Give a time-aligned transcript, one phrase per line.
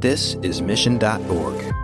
[0.00, 1.74] This is Mission.org.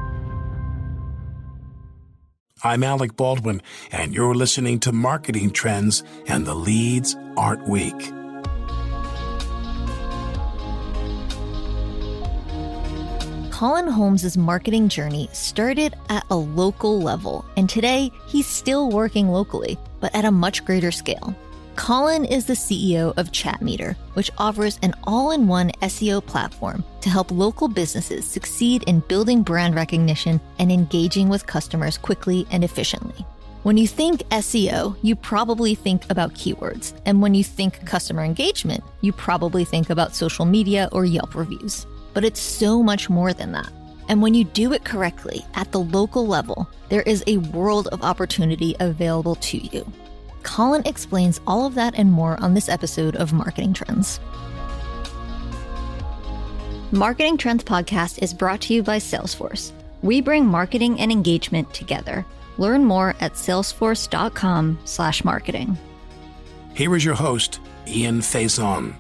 [2.63, 7.93] I'm Alec Baldwin, and you're listening to Marketing Trends and the Leads Aren't Weak.
[13.51, 19.77] Colin Holmes' marketing journey started at a local level, and today he's still working locally,
[19.99, 21.35] but at a much greater scale.
[21.77, 27.11] Colin is the CEO of Chatmeter, which offers an all in one SEO platform to
[27.11, 33.27] help local businesses succeed in building brand recognition and engaging with customers quickly and efficiently.
[33.65, 36.95] When you think SEO, you probably think about keywords.
[37.07, 41.87] And when you think customer engagement, you probably think about social media or Yelp reviews.
[42.13, 43.73] But it's so much more than that.
[44.09, 48.03] And when you do it correctly at the local level, there is a world of
[48.03, 49.91] opportunity available to you.
[50.45, 54.21] Colin explains all of that and more on this episode of Marketing Trends.
[56.93, 59.73] Marketing Trends podcast is brought to you by Salesforce.
[60.03, 62.25] We bring marketing and engagement together.
[62.57, 65.79] Learn more at salesforce.com/marketing.
[66.75, 67.59] Here is your host,
[67.89, 68.95] Ian Faison.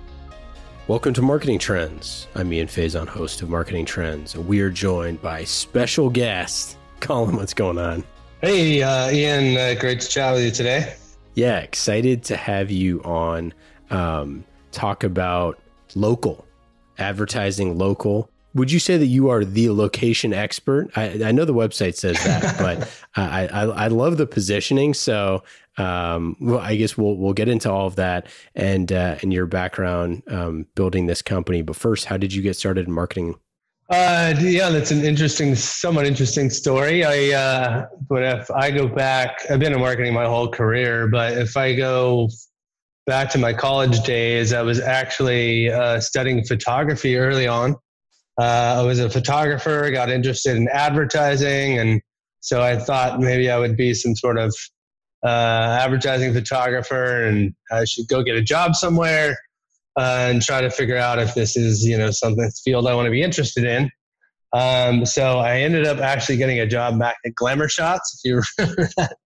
[0.88, 2.26] Welcome to Marketing Trends.
[2.34, 4.34] I'm Ian Faison, host of Marketing Trends.
[4.34, 7.36] And we are joined by special guest, Colin.
[7.36, 8.02] What's going on?
[8.40, 9.56] Hey, uh, Ian.
[9.56, 10.94] Uh, great to chat with you today.
[11.34, 13.52] Yeah, excited to have you on.
[13.90, 15.58] Um, talk about
[15.94, 16.46] local
[16.98, 18.30] advertising, local.
[18.54, 20.90] Would you say that you are the location expert?
[20.96, 24.94] I, I know the website says that, but I, I, I love the positioning.
[24.94, 25.42] So
[25.76, 29.46] um, well, I guess we'll we'll get into all of that and uh, and your
[29.46, 31.62] background um, building this company.
[31.62, 33.34] But first, how did you get started in marketing?
[33.90, 37.04] Uh, yeah, that's an interesting, somewhat interesting story.
[37.04, 41.36] I, uh, but if I go back, I've been in marketing my whole career, but
[41.36, 42.30] if I go
[43.06, 47.76] back to my college days, I was actually uh, studying photography early on.
[48.40, 52.00] Uh, I was a photographer, got interested in advertising, and
[52.40, 54.54] so I thought maybe I would be some sort of
[55.22, 59.36] uh, advertising photographer, and I should go get a job somewhere
[59.96, 63.06] uh, and try to figure out if this is you know something field I want
[63.06, 63.90] to be interested in.
[64.52, 68.42] Um, so I ended up actually getting a job back at Glamour Shots, if you
[68.58, 69.16] remember that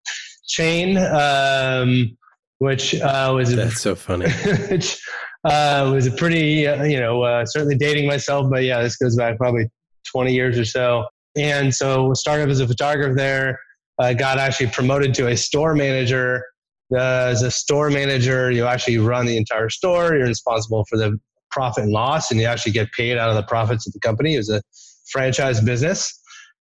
[0.47, 2.17] chain, um,
[2.59, 4.31] which uh, was that's a, so funny.
[4.71, 5.01] which
[5.45, 9.17] uh, was a pretty uh, you know uh, certainly dating myself, but yeah, this goes
[9.17, 9.69] back probably
[10.13, 11.07] 20 years or so.
[11.37, 13.61] And so started as a photographer there.
[14.01, 16.45] I got actually promoted to a store manager
[16.93, 20.15] uh, as a store manager, you actually run the entire store.
[20.15, 21.19] You're responsible for the
[21.51, 24.35] profit and loss, and you actually get paid out of the profits of the company.
[24.35, 24.63] It was a
[25.11, 26.19] franchise business.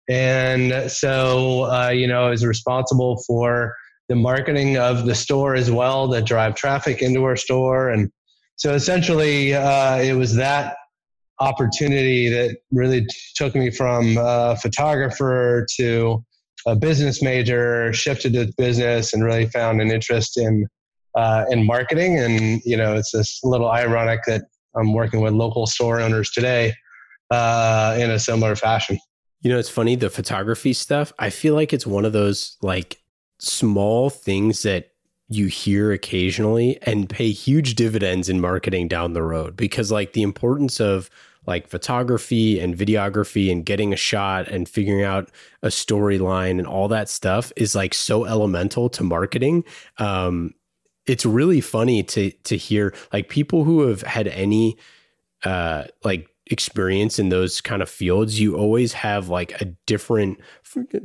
[0.10, 3.76] And so, uh, you know, I was responsible for
[4.08, 7.90] the marketing of the store as well that drive traffic into our store.
[7.90, 8.10] And
[8.56, 10.78] so essentially, uh, it was that
[11.40, 13.06] opportunity that really
[13.36, 16.24] took me from a photographer to
[16.68, 20.68] a business major, shifted to business, and really found an interest in
[21.16, 22.20] uh, in marketing.
[22.20, 24.44] And you know, it's this little ironic that
[24.76, 26.74] I'm working with local store owners today
[27.32, 29.00] uh, in a similar fashion.
[29.42, 31.14] You know, it's funny the photography stuff.
[31.18, 33.00] I feel like it's one of those like
[33.40, 34.92] small things that
[35.30, 40.22] you hear occasionally and pay huge dividends in marketing down the road because like the
[40.22, 41.10] importance of
[41.48, 45.32] like photography and videography and getting a shot and figuring out
[45.64, 49.64] a storyline and all that stuff is like so elemental to marketing.
[49.98, 50.54] Um,
[51.06, 54.78] it's really funny to to hear like people who have had any
[55.46, 58.40] uh, like experience in those kind of fields.
[58.40, 60.40] You always have like a different,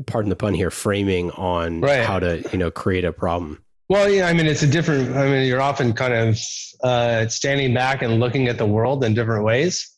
[0.06, 2.04] pardon the pun here, framing on right.
[2.04, 3.62] how to you know create a problem.
[3.88, 5.16] Well, yeah, I mean, it's a different.
[5.16, 6.38] I mean, you're often kind of
[6.82, 9.92] uh, standing back and looking at the world in different ways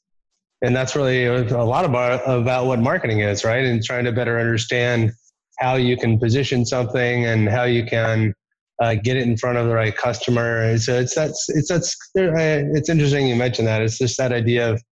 [0.64, 3.64] and that's really a lot about about what marketing is, right?
[3.64, 5.12] And trying to better understand
[5.58, 8.34] how you can position something and how you can
[8.80, 10.76] uh, get it in front of the right customer.
[10.78, 13.82] So it's that's it's that's it's interesting you mentioned that.
[13.82, 14.82] It's just that idea of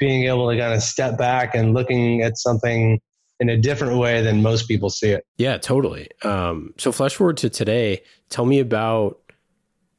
[0.00, 3.00] being able to kind of step back and looking at something
[3.40, 5.24] in a different way than most people see it.
[5.36, 6.08] Yeah, totally.
[6.22, 8.02] Um, so flash forward to today.
[8.30, 9.20] Tell me about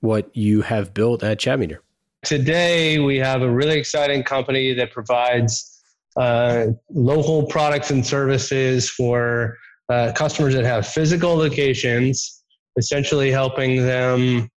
[0.02, 1.80] what you have built at Chatmeter.
[2.24, 5.82] Today, we have a really exciting company that provides
[6.18, 9.58] uh, local products and services for
[9.88, 12.44] uh, customers that have physical locations,
[12.78, 14.50] essentially helping them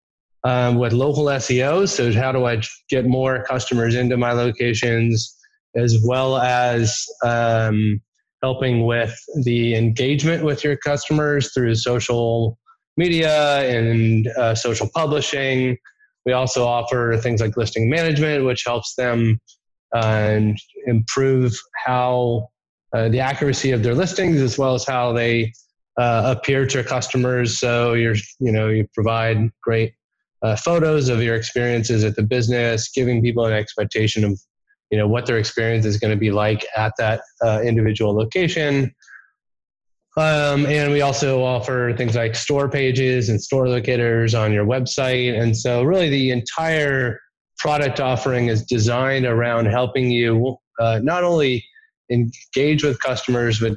[0.43, 1.87] um, with local SEO.
[1.87, 5.33] So, how do I get more customers into my locations,
[5.73, 8.01] as well as um,
[8.41, 12.59] helping with the engagement with your customers through social
[12.97, 15.77] media and uh, social publishing
[16.25, 19.39] we also offer things like listing management, which helps them
[19.93, 20.39] uh,
[20.85, 22.49] improve how
[22.93, 25.51] uh, the accuracy of their listings as well as how they
[25.97, 27.59] uh, appear to customers.
[27.59, 29.93] So you're, you know, you provide great
[30.41, 34.39] uh, photos of your experiences at the business, giving people an expectation of,
[34.91, 38.93] you know, what their experience is going to be like at that uh, individual location.
[40.15, 45.39] Um, and we also offer things like store pages and store locators on your website.
[45.39, 47.19] And so, really, the entire
[47.57, 51.65] product offering is designed around helping you uh, not only
[52.11, 53.73] engage with customers, but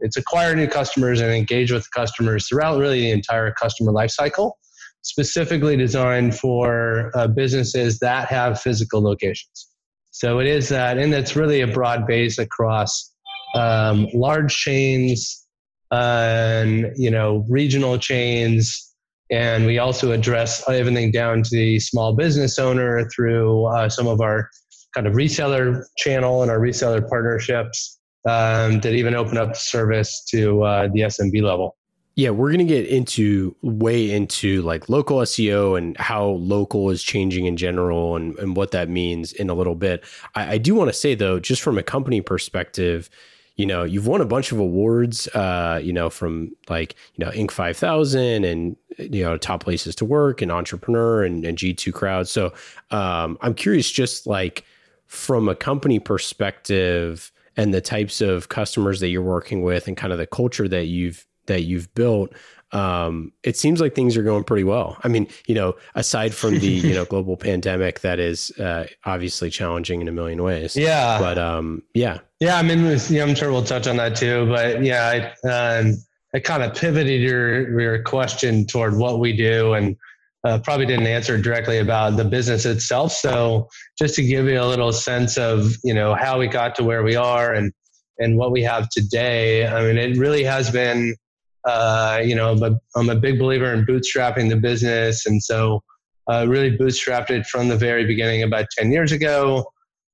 [0.00, 4.52] it's acquire new customers and engage with customers throughout really the entire customer lifecycle,
[5.02, 9.68] specifically designed for uh, businesses that have physical locations.
[10.12, 13.12] So it is that, and it's really a broad base across
[13.54, 15.43] um, large chains
[15.94, 18.94] and you know regional chains
[19.30, 24.20] and we also address everything down to the small business owner through uh, some of
[24.20, 24.50] our
[24.94, 27.98] kind of reseller channel and our reseller partnerships
[28.28, 31.76] um, that even open up the service to uh, the SMB level.
[32.16, 37.02] Yeah, we're going to get into way into like local SEO and how local is
[37.02, 40.04] changing in general and, and what that means in a little bit.
[40.36, 43.10] I, I do want to say, though, just from a company perspective,
[43.56, 47.30] you know, you've won a bunch of awards, uh, you know, from like, you know,
[47.30, 47.52] Inc.
[47.52, 52.26] 5000 and, you know, top places to work and entrepreneur and, and G2 crowd.
[52.26, 52.52] So
[52.90, 54.64] um, I'm curious, just like
[55.06, 60.12] from a company perspective and the types of customers that you're working with and kind
[60.12, 62.32] of the culture that you've, that you've built,
[62.72, 64.98] um, it seems like things are going pretty well.
[65.04, 69.50] I mean, you know, aside from the you know global pandemic that is uh, obviously
[69.50, 70.76] challenging in a million ways.
[70.76, 72.56] Yeah, but um, yeah, yeah.
[72.56, 74.46] I mean, I'm sure we'll touch on that too.
[74.46, 75.94] But yeah, I, um,
[76.34, 79.96] I kind of pivoted your your question toward what we do and.
[80.46, 83.12] Uh, probably didn't answer directly about the business itself.
[83.12, 83.66] So
[83.98, 87.02] just to give you a little sense of you know how we got to where
[87.02, 87.72] we are and
[88.18, 89.66] and what we have today.
[89.66, 91.16] I mean, it really has been
[91.66, 95.26] uh, you know, but I'm a big believer in bootstrapping the business.
[95.26, 95.82] And so
[96.30, 99.66] uh, really bootstrapped it from the very beginning about 10 years ago.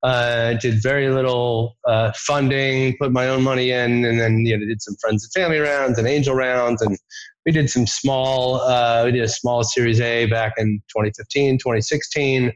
[0.03, 4.65] Uh, did very little uh, funding, put my own money in, and then you know
[4.65, 6.97] did some friends and family rounds and angel rounds, and
[7.45, 8.63] we did some small.
[8.63, 12.51] Uh, we did a small Series A back in 2015, 2016.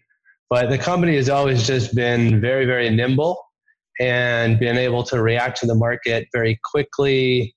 [0.49, 3.39] But the company has always just been very, very nimble
[4.01, 7.54] and been able to react to the market very quickly,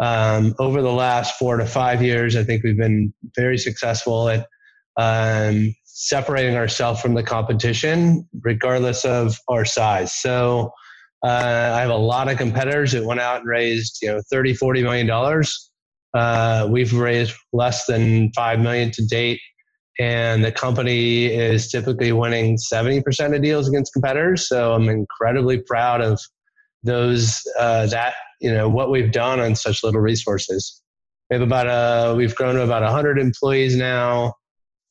[0.00, 4.46] um, over the last four to five years, I think we've been very successful at
[4.96, 10.14] um, separating ourselves from the competition, regardless of our size.
[10.14, 10.72] So
[11.22, 14.54] uh, I have a lot of competitors that went out and raised, you know, 30,
[14.54, 15.70] 40 million dollars.
[16.14, 19.38] Uh, we've raised less than five million to date,
[20.00, 24.48] and the company is typically winning 70% of deals against competitors.
[24.48, 26.18] So I'm incredibly proud of
[26.82, 30.82] those uh, that you know what we've done on such little resources.
[31.28, 34.34] We have about a we've grown to about 100 employees now.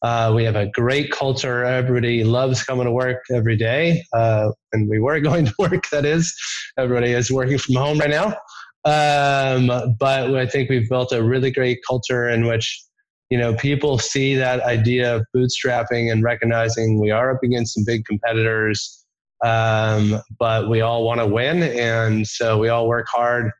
[0.01, 1.65] Uh, we have a great culture.
[1.65, 5.89] Everybody loves coming to work every day, uh, and we were going to work.
[5.89, 6.33] That is,
[6.77, 8.37] everybody is working from home right now.
[8.85, 12.81] Um, but I think we've built a really great culture in which
[13.29, 17.83] you know people see that idea of bootstrapping and recognizing we are up against some
[17.85, 18.98] big competitors
[19.43, 23.51] um, but we all want to win, and so we all work hard.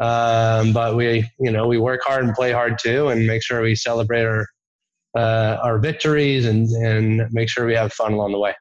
[0.00, 3.62] Um, but we, you know, we work hard and play hard too, and make sure
[3.62, 4.46] we celebrate our
[5.16, 8.54] uh, our victories and and make sure we have fun along the way.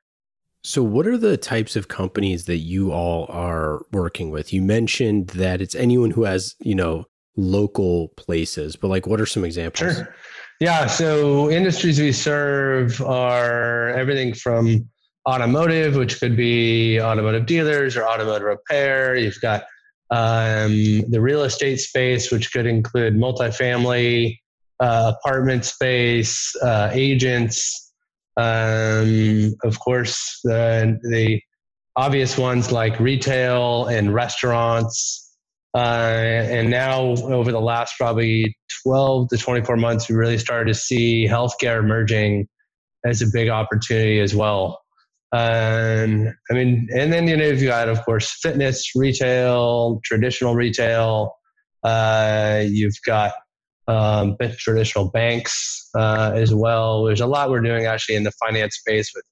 [0.64, 4.54] So, what are the types of companies that you all are working with?
[4.54, 9.26] You mentioned that it's anyone who has, you know, local places, but like, what are
[9.26, 9.96] some examples?
[9.96, 10.16] Sure.
[10.60, 10.86] Yeah.
[10.86, 14.88] So, industries we serve are everything from
[15.28, 19.16] automotive, which could be automotive dealers or automotive repair.
[19.16, 19.64] You've got
[20.10, 24.38] um, the real estate space, which could include multifamily,
[24.80, 27.94] uh, apartment space, uh, agents.
[28.38, 31.42] Um, of course, the, the
[31.96, 35.30] obvious ones like retail and restaurants.
[35.74, 40.74] Uh, and now, over the last probably 12 to 24 months, we really started to
[40.74, 42.48] see healthcare emerging
[43.06, 44.81] as a big opportunity as well.
[45.34, 51.36] Um, I mean, and then you know you've got, of course, fitness retail, traditional retail.
[51.84, 53.34] Uh, you've got
[53.88, 57.06] um, traditional banks uh, as well.
[57.06, 59.24] There's a lot we're doing actually in the finance space with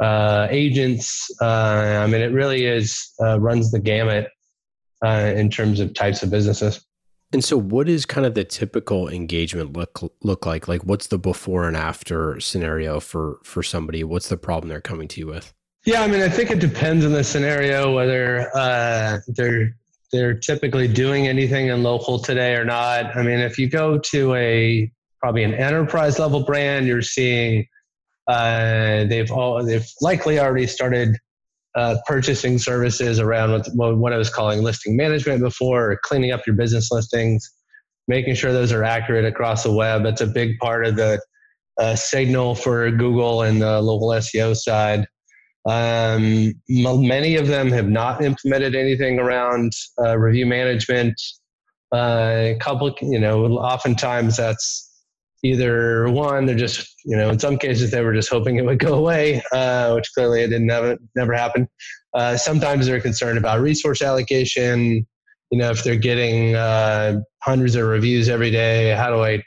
[0.00, 1.30] uh, agents.
[1.40, 4.28] Uh, I mean, it really is uh, runs the gamut
[5.04, 6.84] uh, in terms of types of businesses.
[7.32, 10.66] And so, what is kind of the typical engagement look look like?
[10.66, 14.02] Like, what's the before and after scenario for for somebody?
[14.02, 15.54] What's the problem they're coming to you with?
[15.84, 19.76] Yeah, I mean, I think it depends on the scenario whether uh, they're
[20.12, 23.16] they're typically doing anything in local today or not.
[23.16, 27.66] I mean, if you go to a probably an enterprise level brand, you're seeing
[28.26, 31.16] uh, they've all they've likely already started
[31.76, 36.46] uh, purchasing services around what, what I was calling listing management before, or cleaning up
[36.46, 37.48] your business listings,
[38.08, 40.02] making sure those are accurate across the web.
[40.02, 41.20] That's a big part of the
[41.78, 45.06] uh, signal for Google and the local SEO side.
[45.68, 49.72] Um, many of them have not implemented anything around
[50.02, 51.20] uh, review management.
[51.92, 54.89] Uh, couple, you know, oftentimes that's
[55.42, 58.78] either one, they're just, you know, in some cases they were just hoping it would
[58.78, 61.68] go away, uh, which clearly it didn't never, never happen.
[62.14, 65.06] Uh, sometimes they're concerned about resource allocation.
[65.50, 69.42] You know, if they're getting uh, hundreds of reviews every day, how do I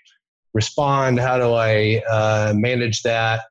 [0.54, 1.20] respond?
[1.20, 3.42] How do I uh, manage that?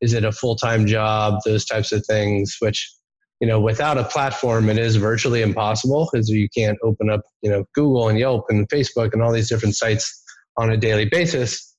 [0.00, 1.40] Is it a full time job?
[1.44, 2.92] Those types of things, which,
[3.40, 7.50] you know, without a platform, it is virtually impossible because you can't open up, you
[7.50, 10.22] know, Google and Yelp and Facebook and all these different sites
[10.56, 11.71] on a daily basis.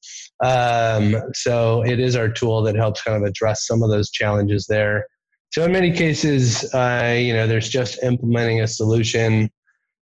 [0.43, 4.67] Um, so it is our tool that helps kind of address some of those challenges
[4.67, 5.07] there.
[5.53, 9.49] So in many cases, uh, you know, there's just implementing a solution.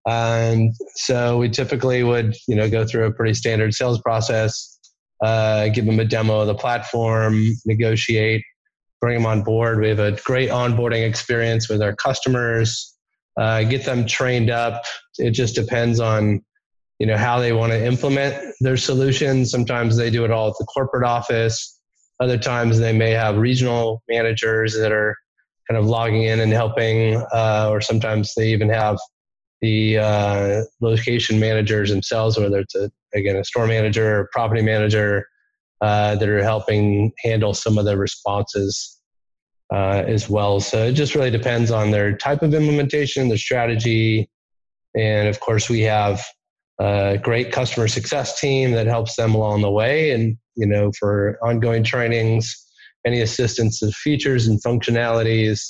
[0.07, 4.79] And so we typically would, you know, go through a pretty standard sales process,
[5.23, 8.43] uh, give them a demo of the platform, negotiate,
[9.01, 9.81] bring them on board.
[9.81, 12.95] We have a great onboarding experience with our customers,
[13.37, 14.83] uh, get them trained up.
[15.17, 16.45] It just depends on
[16.99, 19.51] you know how they want to implement their solutions.
[19.51, 21.79] Sometimes they do it all at the corporate office.
[22.19, 25.15] Other times they may have regional managers that are
[25.69, 28.97] kind of logging in and helping uh, or sometimes they even have
[29.61, 35.25] the uh, location managers themselves whether it's a again a store manager or property manager
[35.81, 38.99] uh, that are helping handle some of the responses
[39.71, 40.59] uh, as well.
[40.59, 44.29] So it just really depends on their type of implementation their strategy.
[44.95, 46.25] And of course we have
[46.79, 50.11] a great customer success team that helps them along the way.
[50.11, 52.55] And you know for ongoing trainings
[53.07, 55.61] any assistance of features and functionalities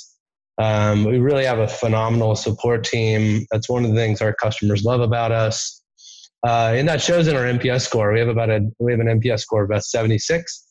[0.58, 3.46] um, we really have a phenomenal support team.
[3.50, 5.82] That's one of the things our customers love about us.
[6.46, 8.12] Uh, and that shows in our nps score.
[8.12, 10.66] We have about a we have an nps score of about 76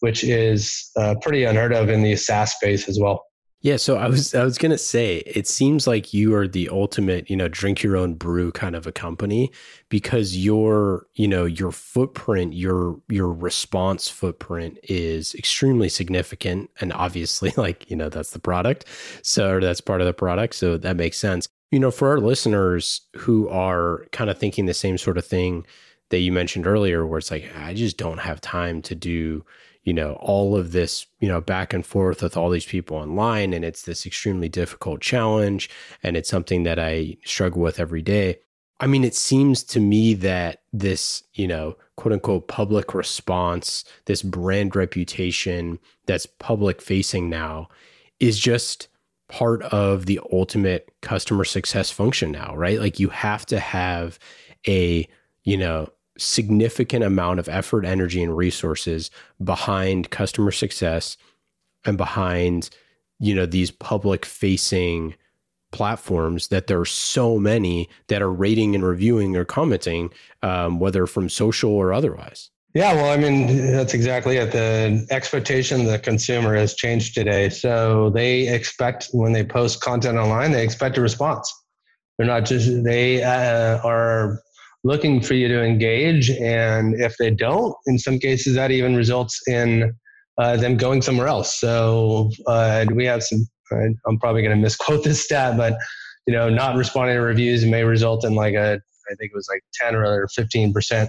[0.00, 3.24] which is uh, pretty unheard of in the saas space as well
[3.62, 7.30] yeah, so I was I was gonna say it seems like you are the ultimate,
[7.30, 9.52] you know, drink your own brew kind of a company
[9.88, 16.70] because your, you know, your footprint, your your response footprint is extremely significant.
[16.80, 18.84] And obviously, like, you know, that's the product.
[19.22, 20.56] So that's part of the product.
[20.56, 21.46] So that makes sense.
[21.70, 25.64] You know, for our listeners who are kind of thinking the same sort of thing
[26.10, 29.44] that you mentioned earlier, where it's like, I just don't have time to do
[29.84, 33.52] you know all of this you know back and forth with all these people online
[33.52, 35.68] and it's this extremely difficult challenge
[36.02, 38.38] and it's something that i struggle with every day.
[38.80, 44.22] I mean it seems to me that this you know quote unquote public response this
[44.22, 47.68] brand reputation that's public facing now
[48.18, 48.88] is just
[49.28, 52.80] part of the ultimate customer success function now right?
[52.80, 54.18] Like you have to have
[54.66, 55.08] a
[55.44, 55.88] you know
[56.18, 59.10] significant amount of effort, energy, and resources
[59.42, 61.16] behind customer success
[61.84, 62.70] and behind,
[63.18, 65.14] you know, these public facing
[65.72, 71.06] platforms that there are so many that are rating and reviewing or commenting, um, whether
[71.06, 72.50] from social or otherwise.
[72.74, 74.52] Yeah, well, I mean, that's exactly it.
[74.52, 77.50] The expectation of the consumer has changed today.
[77.50, 81.52] So they expect when they post content online, they expect a response.
[82.16, 84.40] They're not just, they uh, are
[84.84, 86.30] looking for you to engage.
[86.30, 89.94] And if they don't, in some cases, that even results in
[90.38, 91.58] uh, them going somewhere else.
[91.60, 93.46] So uh, we have some,
[94.06, 95.74] I'm probably going to misquote this stat, but
[96.26, 99.48] you know, not responding to reviews may result in like a, I think it was
[99.50, 101.08] like 10 or 15%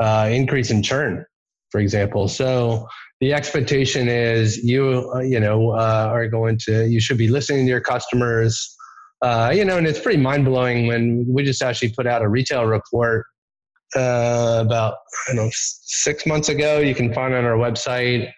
[0.00, 1.24] uh, increase in churn,
[1.70, 2.28] for example.
[2.28, 2.86] So
[3.20, 7.66] the expectation is you, uh, you know, uh, are going to, you should be listening
[7.66, 8.76] to your customers,
[9.22, 12.28] uh, you know, and it's pretty mind blowing when we just actually put out a
[12.28, 13.26] retail report
[13.96, 14.94] uh, about
[15.28, 16.78] I don't know six months ago.
[16.78, 18.30] You can find on our website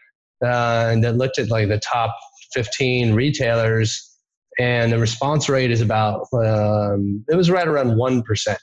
[0.45, 2.17] uh, and that looked at like the top
[2.53, 4.19] 15 retailers,
[4.59, 8.59] and the response rate is about um, it was right around one percent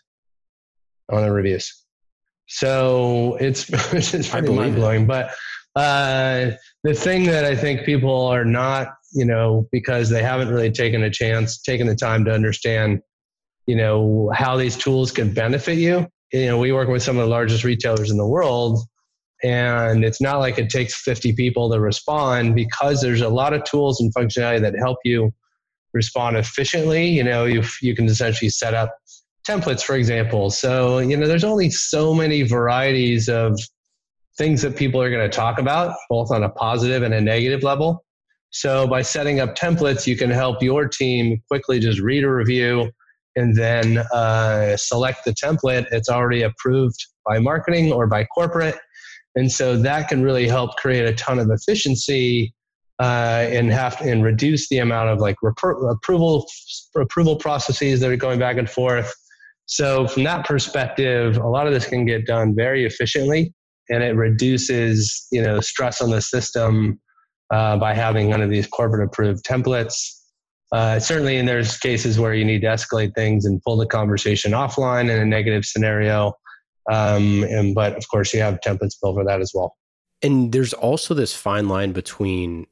[1.12, 1.86] on the reviews.
[2.48, 5.32] So it's it's pretty mind blowing, but
[5.76, 6.52] uh,
[6.84, 11.04] the thing that I think people are not, you know, because they haven't really taken
[11.04, 13.02] a chance, taken the time to understand,
[13.66, 16.08] you know, how these tools can benefit you.
[16.32, 18.80] You know, we work with some of the largest retailers in the world,
[19.44, 23.64] And it's not like it takes 50 people to respond because there's a lot of
[23.64, 25.32] tools and functionality that help you
[25.94, 27.08] respond efficiently.
[27.08, 28.96] You know, you, you can essentially set up
[29.48, 30.52] templates, for example.
[30.52, 33.60] So, you know, there's only so many varieties of
[34.38, 37.64] things that people are going to talk about, both on a positive and a negative
[37.64, 38.04] level.
[38.52, 42.92] So, by setting up templates, you can help your team quickly just read a review
[43.36, 45.86] and then uh, select the template.
[45.92, 48.78] It's already approved by marketing or by corporate.
[49.36, 52.54] And so that can really help create a ton of efficiency
[53.00, 56.46] uh, and have and reduce the amount of like approval
[56.98, 59.14] approval processes that are going back and forth.
[59.68, 63.54] So from that perspective, a lot of this can get done very efficiently,
[63.90, 67.00] and it reduces you know stress on the system
[67.52, 70.16] uh, by having one of these corporate approved templates.
[70.72, 74.52] Uh, certainly, and there's cases where you need to escalate things and pull the conversation
[74.52, 76.34] offline in a negative scenario.
[76.92, 79.76] Um, and but of course, you have templates built for that as well.
[80.22, 82.68] And there's also this fine line between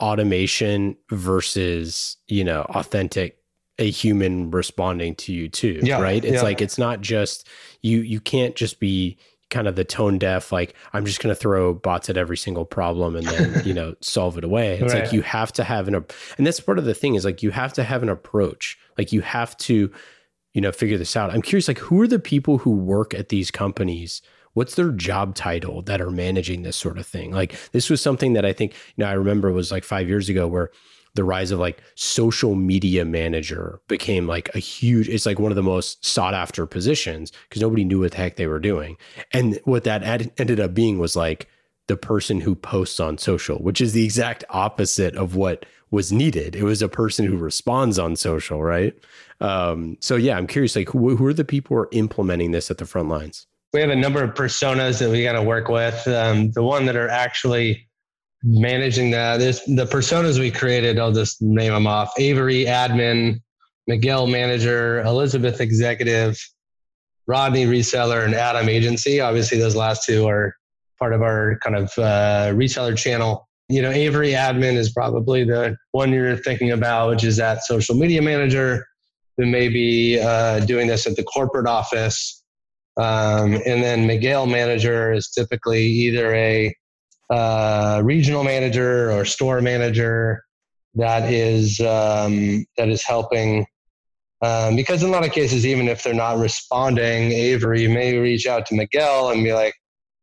[0.00, 3.38] automation versus you know authentic
[3.78, 6.42] a human responding to you too yeah, right it's yeah.
[6.42, 7.48] like it's not just
[7.82, 9.16] you you can't just be
[9.48, 12.64] kind of the tone deaf like i'm just going to throw bots at every single
[12.64, 14.78] problem and then you know solve it away.
[14.78, 15.04] It's right.
[15.04, 17.50] like you have to have an and that's part of the thing is like you
[17.50, 18.78] have to have an approach.
[18.98, 19.90] Like you have to
[20.54, 21.30] you know figure this out.
[21.30, 24.22] I'm curious like who are the people who work at these companies?
[24.54, 27.30] What's their job title that are managing this sort of thing?
[27.32, 30.28] Like this was something that i think you know i remember was like five years
[30.28, 30.70] ago where
[31.16, 35.56] the rise of like social media manager became like a huge it's like one of
[35.56, 38.96] the most sought after positions because nobody knew what the heck they were doing.
[39.32, 41.48] And what that ad- ended up being was like
[41.88, 46.54] the person who posts on social which is the exact opposite of what was needed.
[46.56, 48.94] It was a person who responds on social right?
[49.40, 52.70] Um, so yeah i'm curious like who, who are the people who are implementing this
[52.70, 53.46] at the front lines?
[53.72, 56.06] We have a number of personas that we got to work with.
[56.08, 57.85] Um, the one that are actually
[58.46, 59.38] managing that.
[59.38, 63.40] This, the personas we created, I'll just name them off Avery, admin,
[63.86, 66.38] Miguel, manager, Elizabeth, executive,
[67.26, 69.20] Rodney, reseller, and Adam, agency.
[69.20, 70.54] Obviously, those last two are
[70.98, 73.48] part of our kind of uh, reseller channel.
[73.68, 77.96] You know, Avery, admin is probably the one you're thinking about, which is that social
[77.96, 78.86] media manager
[79.36, 82.42] who may be uh, doing this at the corporate office.
[82.96, 86.74] Um, and then Miguel, manager, is typically either a
[87.30, 90.44] uh, regional manager or store manager
[90.96, 93.66] that is um, that is helping.
[94.42, 98.46] Um, because in a lot of cases, even if they're not responding, Avery may reach
[98.46, 99.74] out to Miguel and be like,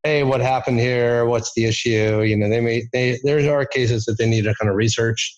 [0.04, 1.26] "Hey, what happened here?
[1.26, 4.56] What's the issue?" You know, they may they there are cases that they need to
[4.56, 5.36] kind of research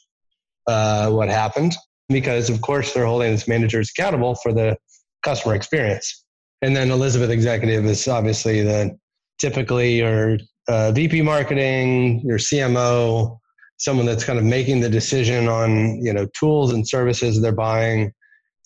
[0.68, 1.74] uh, what happened
[2.10, 4.78] because, of course, they're holding these managers accountable for the
[5.24, 6.24] customer experience.
[6.62, 8.98] And then Elizabeth Executive is obviously the
[9.40, 13.38] typically or uh, VP marketing, your CMO,
[13.78, 18.12] someone that's kind of making the decision on you know tools and services they're buying,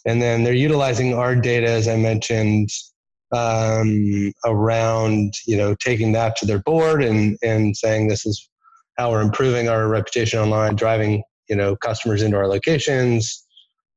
[0.06, 2.70] and then they're utilizing our data, as I mentioned,
[3.32, 8.50] um, around you know taking that to their board and and saying this is
[8.98, 13.46] how we're improving our reputation online, driving you know customers into our locations.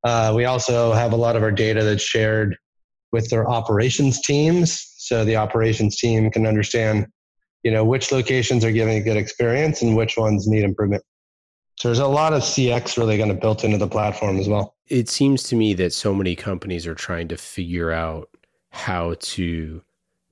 [0.03, 2.57] Uh, we also have a lot of our data that's shared
[3.13, 7.07] with their operations teams, so the operations team can understand
[7.63, 11.03] you know which locations are giving a good experience and which ones need improvement.
[11.77, 14.75] So there's a lot of cx really kind of built into the platform as well.
[14.87, 18.29] It seems to me that so many companies are trying to figure out
[18.69, 19.81] how to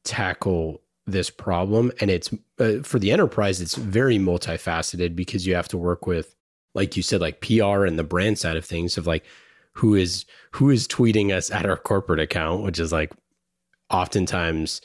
[0.04, 5.68] tackle this problem and it's uh, for the enterprise it's very multifaceted because you have
[5.68, 6.36] to work with
[6.74, 9.26] like you said like pr and the brand side of things of like
[9.74, 13.12] who is who is tweeting us at our corporate account which is like
[13.90, 14.82] oftentimes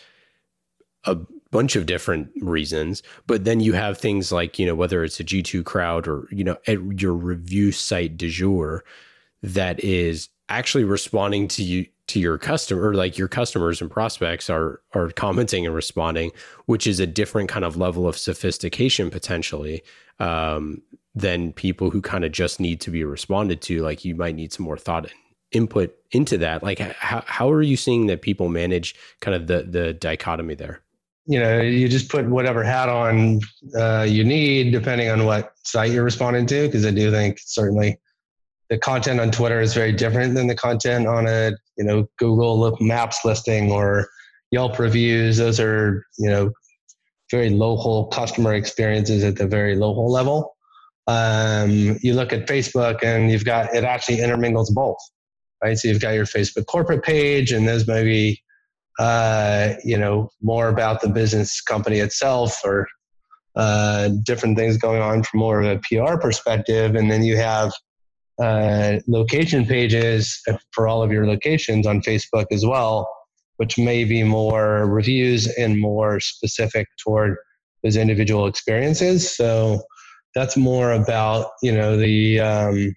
[1.04, 1.16] a
[1.50, 3.02] bunch of different reasons.
[3.26, 6.44] But then you have things like, you know, whether it's a G2 crowd or, you
[6.44, 8.84] know, at your review site du jour
[9.42, 14.48] that is actually responding to you to your customer or like your customers and prospects
[14.48, 16.30] are are commenting and responding
[16.66, 19.82] which is a different kind of level of sophistication potentially
[20.20, 20.80] um,
[21.14, 24.52] than people who kind of just need to be responded to like you might need
[24.52, 25.14] some more thought and
[25.52, 29.62] input into that like how, how are you seeing that people manage kind of the
[29.62, 30.80] the dichotomy there
[31.26, 33.40] you know, you just put whatever hat on
[33.76, 36.66] uh, you need, depending on what site you're responding to.
[36.66, 37.98] Because I do think certainly
[38.68, 42.76] the content on Twitter is very different than the content on a you know Google
[42.80, 44.08] Maps listing or
[44.52, 45.36] Yelp reviews.
[45.38, 46.52] Those are you know
[47.30, 50.56] very local customer experiences at the very local level.
[51.08, 54.98] Um, you look at Facebook and you've got it actually intermingles both,
[55.62, 55.76] right?
[55.76, 58.42] So you've got your Facebook corporate page, and those maybe
[58.98, 62.86] uh, you know, more about the business company itself or
[63.56, 66.94] uh, different things going on from more of a PR perspective.
[66.94, 67.72] And then you have
[68.38, 70.40] uh, location pages
[70.72, 73.10] for all of your locations on Facebook as well,
[73.56, 77.36] which may be more reviews and more specific toward
[77.82, 79.34] those individual experiences.
[79.34, 79.82] So
[80.34, 82.94] that's more about, you know, the, um,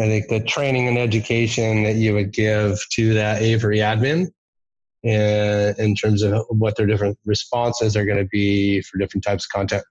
[0.00, 4.28] I think the training and education that you would give to that Avery admin
[5.02, 9.50] in, terms of what their different responses are going to be for different types of
[9.50, 9.84] content.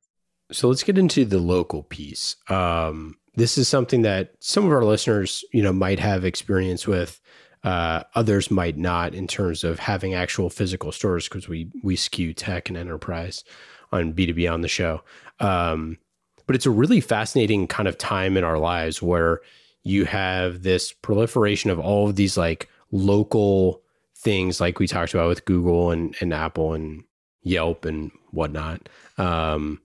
[0.51, 2.35] So let's get into the local piece.
[2.49, 7.21] Um, this is something that some of our listeners, you know, might have experience with.
[7.63, 12.31] Uh, others might not in terms of having actual physical stores because we we skew
[12.33, 13.43] tech and enterprise
[13.91, 15.01] on B2B on the show.
[15.39, 15.97] Um,
[16.45, 19.41] but it's a really fascinating kind of time in our lives where
[19.83, 23.81] you have this proliferation of all of these like local
[24.19, 27.03] things like we talked about with Google and, and Apple and
[27.43, 28.89] Yelp and whatnot.
[29.17, 29.81] Um,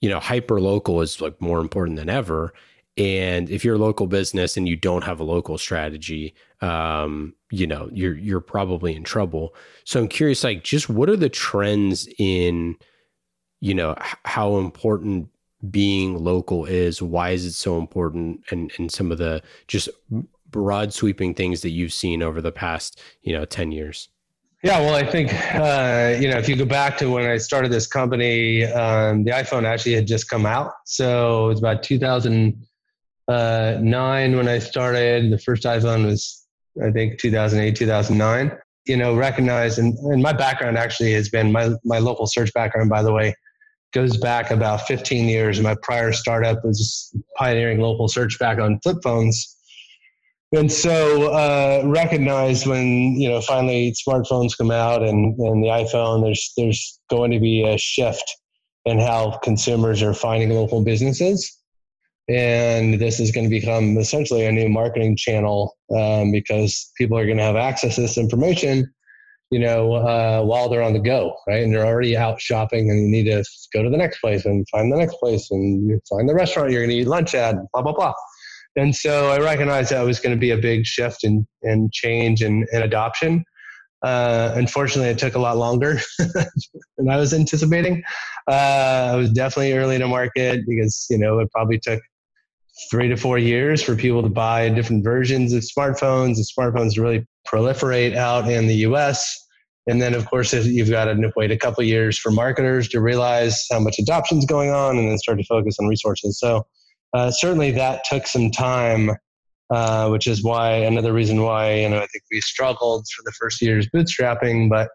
[0.00, 2.52] you know, hyper local is like more important than ever.
[2.96, 7.66] And if you're a local business and you don't have a local strategy, um, you
[7.66, 9.54] know, you're you're probably in trouble.
[9.84, 12.76] So I'm curious, like, just what are the trends in,
[13.60, 15.28] you know, how important
[15.70, 17.00] being local is?
[17.00, 18.42] Why is it so important?
[18.50, 19.88] And and some of the just
[20.50, 24.08] broad sweeping things that you've seen over the past, you know, ten years.
[24.62, 27.70] Yeah, well, I think uh, you know if you go back to when I started
[27.70, 34.36] this company, um, the iPhone actually had just come out, so it was about 2009
[34.36, 35.32] when I started.
[35.32, 36.44] The first iPhone was,
[36.84, 38.58] I think, 2008, 2009.
[38.86, 42.90] You know, recognize and, and my background actually has been my my local search background,
[42.90, 43.36] by the way,
[43.92, 45.60] goes back about 15 years.
[45.60, 49.57] My prior startup was pioneering local search back on flip phones
[50.52, 56.22] and so uh, recognized when you know finally smartphones come out and, and the iphone
[56.22, 58.24] there's there's going to be a shift
[58.88, 61.56] in how consumers are finding local businesses.
[62.28, 67.24] And this is going to become essentially a new marketing channel um, because people are
[67.24, 68.92] going to have access to this information
[69.50, 71.62] you know uh, while they're on the go right?
[71.62, 74.66] And they're already out shopping and you need to go to the next place and
[74.68, 77.80] find the next place and find the restaurant you're going to eat lunch at blah
[77.80, 78.12] blah blah
[78.78, 82.42] and so I recognized that was going to be a big shift and and change
[82.42, 83.44] and, and adoption.
[84.04, 88.02] Uh, unfortunately, it took a lot longer than I was anticipating.
[88.48, 92.00] Uh, I was definitely early to market because you know it probably took
[92.90, 96.36] three to four years for people to buy different versions of smartphones.
[96.36, 99.46] The smartphones really proliferate out in the U.S.
[99.88, 103.66] And then, of course, you've got to wait a couple years for marketers to realize
[103.70, 106.38] how much adoption is going on, and then start to focus on resources.
[106.38, 106.64] So
[107.14, 109.10] uh, certainly that took some time,
[109.70, 113.32] uh, which is why another reason why you know I think we struggled for the
[113.32, 114.88] first years bootstrapping, but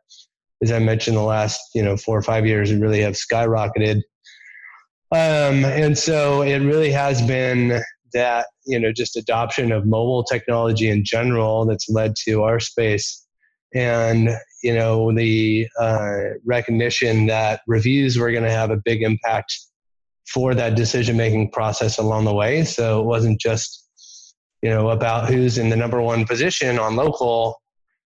[0.61, 3.97] as I mentioned, the last you know four or five years we really have skyrocketed,
[5.11, 7.81] um, and so it really has been
[8.13, 13.21] that you know just adoption of mobile technology in general that's led to our space.
[13.75, 14.29] And
[14.61, 19.51] you know the uh, recognition that reviews were going to have a big impact
[20.27, 22.63] for that decision making process along the way.
[22.63, 23.79] So it wasn't just
[24.61, 27.61] you know about who's in the number one position on local.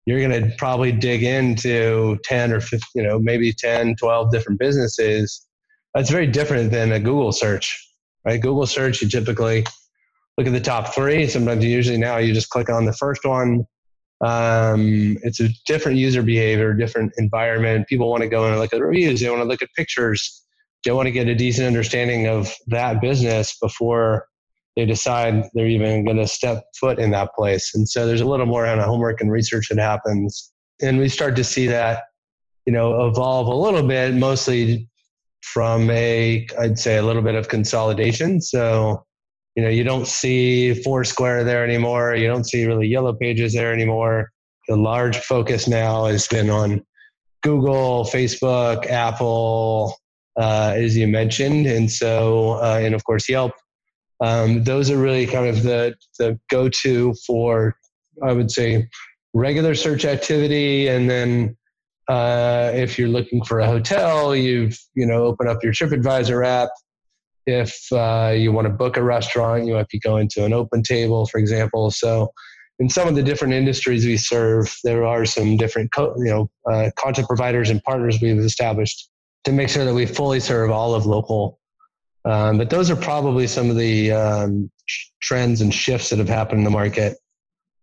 [0.05, 4.59] You're going to probably dig into 10 or 15, you know maybe 10 12 different
[4.59, 5.47] businesses.
[5.93, 7.87] That's very different than a google search
[8.25, 8.41] right?
[8.41, 9.65] Google search you typically
[10.37, 11.27] look at the top three.
[11.27, 13.65] Sometimes usually now you just click on the first one.
[14.21, 17.87] Um, it's a different user behavior different environment.
[17.87, 19.19] People want to go and look at reviews.
[19.19, 20.45] They want to look at pictures
[20.83, 24.27] they want to get a decent understanding of that business before
[24.75, 27.75] they decide they're even going to step foot in that place.
[27.75, 30.53] And so there's a little more kind of homework and research that happens.
[30.81, 32.03] And we start to see that,
[32.65, 34.87] you know, evolve a little bit, mostly
[35.41, 38.41] from a, I'd say a little bit of consolidation.
[38.41, 39.03] So,
[39.55, 42.15] you know, you don't see Foursquare there anymore.
[42.15, 44.31] You don't see really yellow pages there anymore.
[44.67, 46.85] The large focus now has been on
[47.43, 49.97] Google, Facebook, Apple,
[50.39, 53.53] uh, as you mentioned, and so uh, and of course Yelp.
[54.21, 57.75] Um, those are really kind of the the go to for
[58.23, 58.87] I would say
[59.33, 61.57] regular search activity, and then
[62.07, 66.69] uh, if you're looking for a hotel, you've you know open up your TripAdvisor app.
[67.47, 70.83] If uh, you want to book a restaurant, you might be going to an Open
[70.83, 71.89] Table, for example.
[71.89, 72.31] So,
[72.79, 76.49] in some of the different industries we serve, there are some different co- you know
[76.71, 79.10] uh, content providers and partners we've established
[79.43, 81.59] to make sure that we fully serve all of local.
[82.25, 84.69] Um, but those are probably some of the um,
[85.21, 87.17] trends and shifts that have happened in the market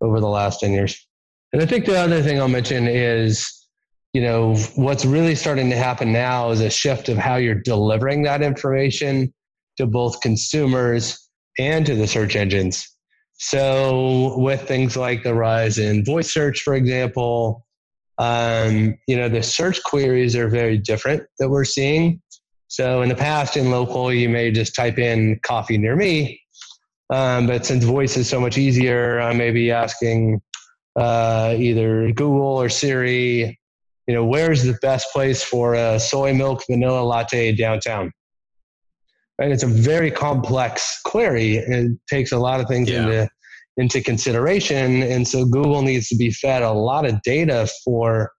[0.01, 1.05] over the last 10 years.
[1.51, 3.67] And I think the other thing I'll mention is,
[4.13, 8.23] you know, what's really starting to happen now is a shift of how you're delivering
[8.23, 9.33] that information
[9.77, 12.87] to both consumers and to the search engines.
[13.41, 17.65] So, with things like the rise in voice search, for example,
[18.19, 22.21] um, you know, the search queries are very different that we're seeing.
[22.67, 26.41] So, in the past, in local, you may just type in coffee near me.
[27.09, 30.41] Um, but since voice is so much easier, I may be asking
[30.95, 33.57] uh, either Google or Siri,
[34.05, 38.11] you know, where's the best place for a soy milk vanilla latte downtown?
[39.39, 41.57] And it's a very complex query.
[41.57, 43.03] And it takes a lot of things yeah.
[43.03, 43.29] into
[43.79, 48.29] into consideration, and so Google needs to be fed a lot of data for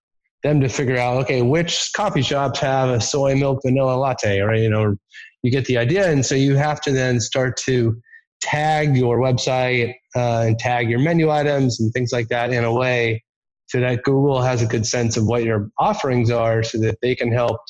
[0.42, 4.54] them to figure out, okay, which coffee shops have a soy milk vanilla latte, or
[4.54, 4.94] you know,
[5.42, 7.96] you get the idea, and so you have to then start to
[8.42, 12.72] tag your website uh, and tag your menu items and things like that in a
[12.72, 13.22] way
[13.68, 17.14] so that Google has a good sense of what your offerings are so that they
[17.14, 17.60] can help,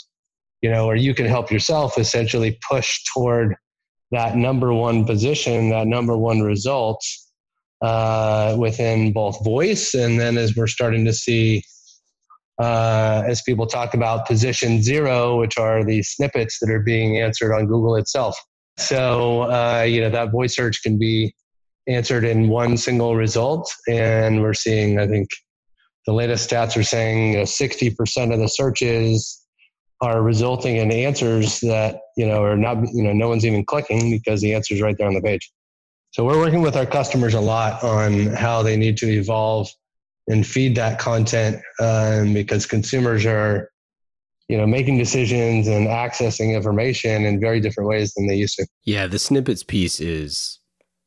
[0.60, 3.54] you know, or you can help yourself essentially push toward
[4.10, 7.00] that number one position, that number one result
[7.82, 9.94] uh, within both voice.
[9.94, 11.62] And then as we're starting to see,
[12.60, 17.54] uh, as people talk about position zero, which are the snippets that are being answered
[17.54, 18.38] on Google itself.
[18.76, 21.34] So, uh, you know, that voice search can be
[21.86, 23.70] answered in one single result.
[23.88, 25.28] And we're seeing, I think,
[26.06, 29.40] the latest stats are saying you know, 60% of the searches
[30.02, 34.10] are resulting in answers that, you know, are not, you know, no one's even clicking
[34.10, 35.50] because the answer is right there on the page.
[36.12, 39.68] So we're working with our customers a lot on how they need to evolve
[40.28, 43.70] and feed that content um, because consumers are
[44.48, 48.66] you know making decisions and accessing information in very different ways than they used to.
[48.84, 50.58] Yeah the snippets piece is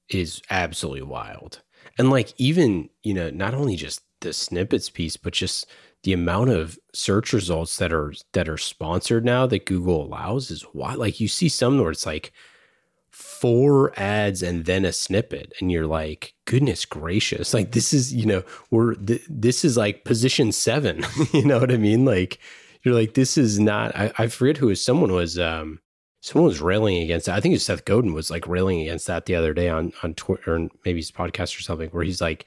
[0.09, 1.61] is absolutely wild.
[1.97, 5.67] And like even you know not only just the snippets piece but just
[6.03, 10.61] the amount of search results that are that are sponsored now that google allows is
[10.71, 12.31] why like you see some where it's like
[13.13, 18.25] four ads and then a snippet and you're like goodness gracious like this is you
[18.25, 22.39] know we're th- this is like position seven you know what i mean like
[22.83, 23.95] you're like, this is not.
[23.95, 24.83] I, I forget who was.
[24.83, 25.39] Someone was.
[25.39, 25.79] Um,
[26.21, 27.35] someone was railing against that.
[27.35, 29.93] I think it was Seth Godin was like railing against that the other day on
[30.03, 32.45] on Twitter or maybe his podcast or something, where he's like,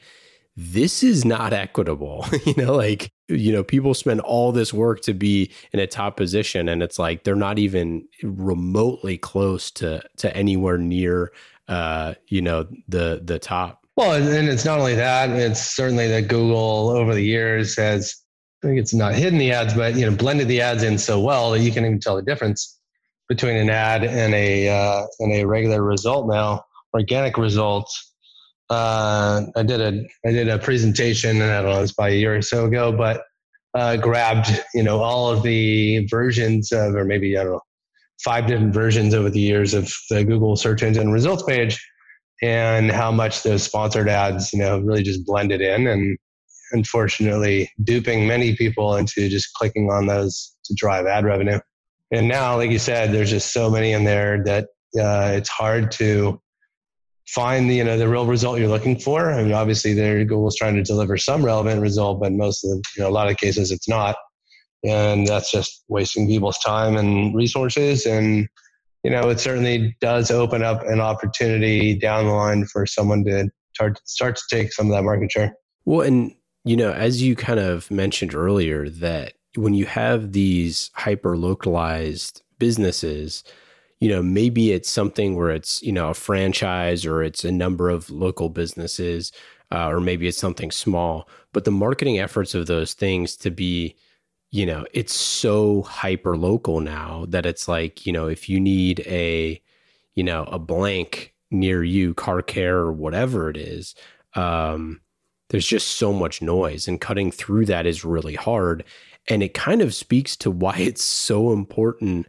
[0.57, 2.27] this is not equitable.
[2.45, 6.17] you know, like you know, people spend all this work to be in a top
[6.17, 11.33] position, and it's like they're not even remotely close to to anywhere near,
[11.69, 13.85] uh, you know, the the top.
[13.97, 18.15] Well, and it's not only that; it's certainly that Google over the years has
[18.63, 21.21] I think it's not hidden the ads, but you know, blended the ads in so
[21.21, 22.79] well that you can even tell the difference
[23.29, 28.06] between an ad and a uh, and a regular result now, organic results.
[28.69, 32.17] Uh, I did a I did a presentation, and I don't know, it's about a
[32.17, 33.23] year or so ago, but
[33.75, 37.61] uh, grabbed you know all of the versions of, or maybe I don't know,
[38.25, 41.79] five different versions over the years of the Google search engine results page,
[42.43, 46.19] and how much those sponsored ads you know really just blended in and
[46.73, 51.61] unfortunately duping many people into just clicking on those to drive ad revenue.
[52.13, 54.65] And now, like you said, there's just so many in there that
[54.99, 56.41] uh, it's hard to
[57.29, 59.33] find the you know the real result you're looking for.
[59.33, 62.83] I mean, obviously, there Google's trying to deliver some relevant result, but most of the
[62.97, 64.17] you know a lot of cases it's not,
[64.85, 68.07] and that's just wasting people's time and resources.
[68.07, 68.49] And
[69.03, 73.49] you know, it certainly does open up an opportunity down the line for someone to
[73.75, 75.55] start start to take some of that market share.
[75.85, 76.35] Well, and
[76.65, 82.43] you know, as you kind of mentioned earlier, that when you have these hyper localized
[82.59, 83.45] businesses,
[84.01, 87.89] you know, maybe it's something where it's, you know, a franchise or it's a number
[87.89, 89.33] of local businesses,
[89.73, 93.97] uh, or maybe it's something small, but the marketing efforts of those things to be,
[94.51, 99.01] you know, it's so hyper local now that it's like, you know, if you need
[99.01, 99.61] a,
[100.15, 103.95] you know, a blank near you, car care or whatever it is,
[104.35, 105.01] um,
[105.49, 108.85] there's just so much noise and cutting through that is really hard.
[109.29, 112.27] And it kind of speaks to why it's so important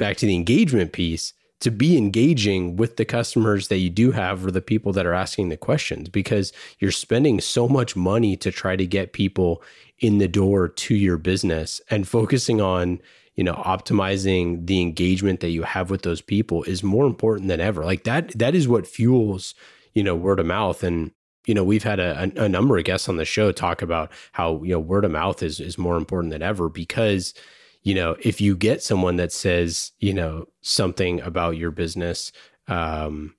[0.00, 4.44] back to the engagement piece to be engaging with the customers that you do have
[4.44, 8.50] or the people that are asking the questions because you're spending so much money to
[8.50, 9.62] try to get people
[9.98, 12.98] in the door to your business and focusing on
[13.36, 17.60] you know optimizing the engagement that you have with those people is more important than
[17.60, 17.84] ever.
[17.84, 19.54] Like that that is what fuels
[19.92, 20.82] you know word of mouth.
[20.82, 21.12] And
[21.46, 24.62] you know we've had a, a, number of guests on the show talk about how
[24.62, 27.34] you know word of mouth is is more important than ever because
[27.82, 32.32] you know if you get someone that says you know something about your business
[32.68, 33.34] um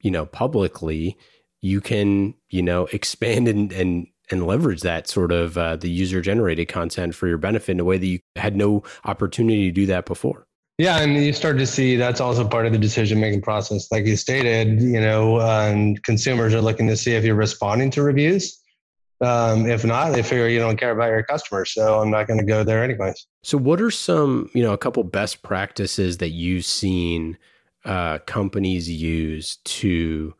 [0.00, 1.16] you know publicly
[1.60, 6.20] you can you know expand and and and leverage that sort of uh, the user
[6.20, 9.86] generated content for your benefit in a way that you had no opportunity to do
[9.86, 10.46] that before.
[10.78, 13.90] Yeah, and you start to see that's also part of the decision making process.
[13.90, 18.02] Like you stated, you know, um, consumers are looking to see if you're responding to
[18.02, 18.60] reviews.
[19.20, 22.38] Um, if not, they figure you don't care about your customers, so I'm not going
[22.38, 23.26] to go there anyways.
[23.42, 27.38] So, what are some, you know, a couple best practices that you've seen
[27.86, 30.34] uh, companies use to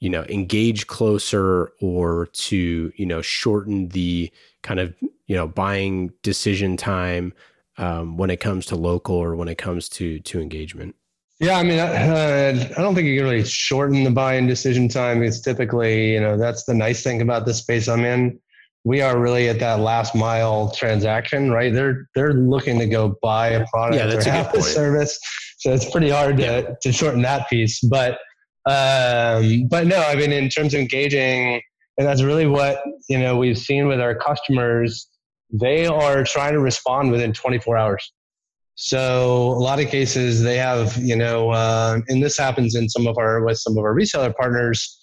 [0.00, 4.30] you know engage closer or to you know shorten the
[4.62, 4.94] kind of
[5.26, 7.32] you know buying decision time
[7.78, 10.94] um, when it comes to local or when it comes to to engagement
[11.42, 15.22] yeah i mean uh, i don't think you can really shorten the buy-in decision time.
[15.22, 18.38] It's typically you know that's the nice thing about the space i'm in.
[18.84, 21.72] We are really at that last mile transaction right?
[21.72, 25.18] They're they're looking to go buy a product yeah, or have a service.
[25.58, 27.80] So it's pretty hard to, to shorten that piece.
[27.80, 28.18] But
[28.66, 31.60] um, but no, I mean, in terms of engaging,
[31.98, 35.08] and that's really what you know we've seen with our customers.
[35.50, 38.12] They are trying to respond within 24 hours.
[38.84, 43.06] So a lot of cases they have, you know, uh, and this happens in some
[43.06, 44.98] of our with some of our reseller partners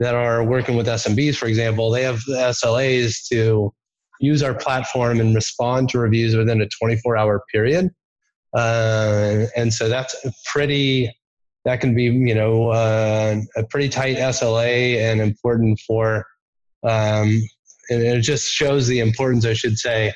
[0.00, 1.90] that are working with SMBs, for example.
[1.90, 3.72] They have SLAs to
[4.20, 7.88] use our platform and respond to reviews within a 24 hour period.
[8.54, 10.14] Uh, and so that's
[10.52, 11.10] pretty
[11.64, 16.26] that can be you know uh, a pretty tight SLA and important for
[16.82, 17.40] um,
[17.88, 20.12] and it just shows the importance I should say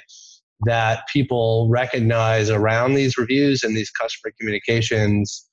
[0.65, 5.45] that people recognize around these reviews and these customer communications.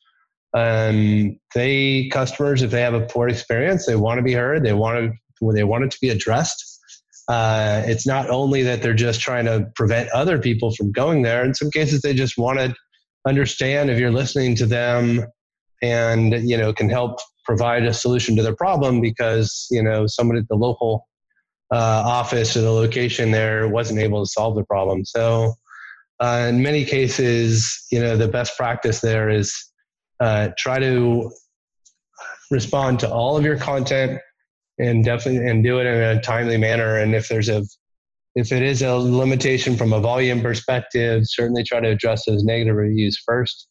[0.56, 4.74] Um, they customers if they have a poor experience they want to be heard they
[4.74, 6.70] want to they want it to be addressed.
[7.28, 11.44] Uh, it's not only that they're just trying to prevent other people from going there.
[11.44, 12.76] In some cases they just want to
[13.28, 15.26] understand if you're listening to them
[15.82, 20.38] and you know can help provide a solution to their problem because you know someone
[20.38, 21.08] at the local
[21.74, 25.04] uh, office or the location there wasn't able to solve the problem.
[25.04, 25.54] So
[26.20, 29.52] uh, in many cases, you know the best practice there is
[30.20, 31.32] uh, try to
[32.52, 34.22] respond to all of your content
[34.78, 36.98] and definitely and do it in a timely manner.
[36.98, 37.64] And if there's a
[38.36, 42.76] if it is a limitation from a volume perspective, certainly try to address those negative
[42.76, 43.68] reviews first.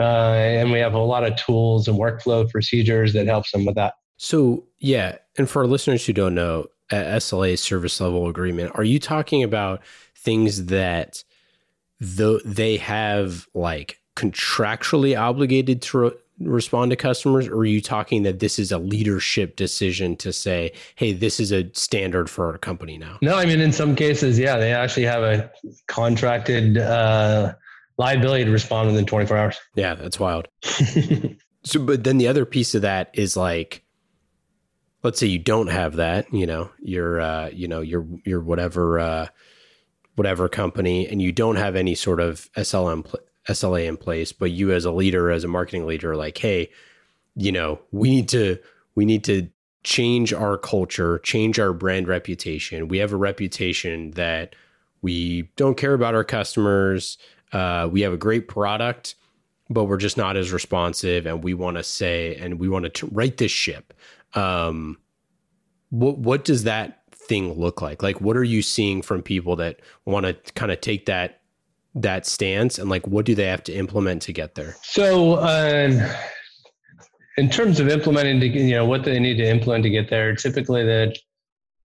[0.00, 3.74] Uh, and we have a lot of tools and workflow procedures that helps them with
[3.74, 3.94] that.
[4.18, 8.98] So yeah, and for our listeners who don't know, SLA service level agreement, are you
[8.98, 9.82] talking about
[10.16, 11.24] things that
[12.00, 18.22] though they have like contractually obligated to re- respond to customers or are you talking
[18.22, 22.58] that this is a leadership decision to say hey this is a standard for our
[22.58, 25.50] company now no i mean in some cases yeah they actually have a
[25.86, 27.54] contracted uh,
[27.98, 29.58] liability to respond within 24 hours.
[29.74, 30.48] Yeah, that's wild.
[31.64, 33.82] so, but then the other piece of that is like,
[35.06, 38.98] let's say you don't have that, you know, you're, uh, you know, you're, you're whatever,
[38.98, 39.26] uh,
[40.16, 43.14] whatever company, and you don't have any sort of SLM,
[43.48, 46.70] SLA in place, but you as a leader, as a marketing leader, like, hey,
[47.34, 48.58] you know, we need to,
[48.94, 49.48] we need to
[49.84, 52.88] change our culture, change our brand reputation.
[52.88, 54.54] We have a reputation that
[55.02, 57.18] we don't care about our customers
[57.52, 59.14] uh, we have a great product,
[59.70, 63.06] but we're just not as responsive, and we want to say and we want to
[63.06, 63.94] right this ship.
[64.34, 64.98] Um,
[65.90, 68.02] what what does that thing look like?
[68.02, 71.40] Like, what are you seeing from people that want to kind of take that
[71.94, 74.76] that stance, and like, what do they have to implement to get there?
[74.82, 75.38] So.
[75.38, 76.00] Um,
[77.38, 80.34] in terms of implementing, to, you know, what they need to implement to get there,
[80.34, 81.18] typically that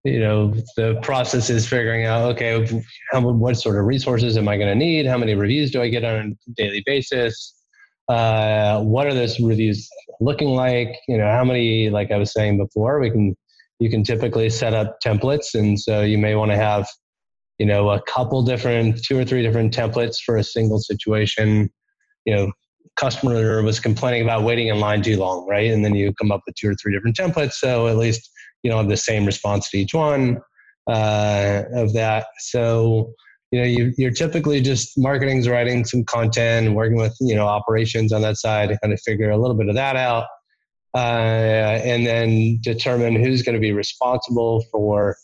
[0.04, 4.56] you know the process is figuring out okay how, what sort of resources am i
[4.56, 7.54] going to need how many reviews do i get on a daily basis
[8.08, 9.88] uh, what are those reviews
[10.20, 10.96] looking like?
[11.08, 13.36] You know how many like i was saying before we can
[13.78, 15.54] you can typically set up templates.
[15.54, 16.88] And so you may want to have
[17.58, 21.70] you know a couple different two or three different templates for a single situation.
[22.24, 22.52] You know
[22.96, 25.70] customer was complaining about waiting in line too long right?
[25.70, 27.54] And then you come up with two or three different templates.
[27.54, 28.30] So at least
[28.62, 30.40] you don't have the same response to each one
[30.86, 32.26] uh, of that.
[32.38, 33.14] So,
[33.52, 37.46] you know, you, you're typically just marketing's writing some content, and working with, you know,
[37.46, 40.26] operations on that side to kind of figure a little bit of that out.
[40.94, 45.16] Uh, and then determine who's going to be responsible for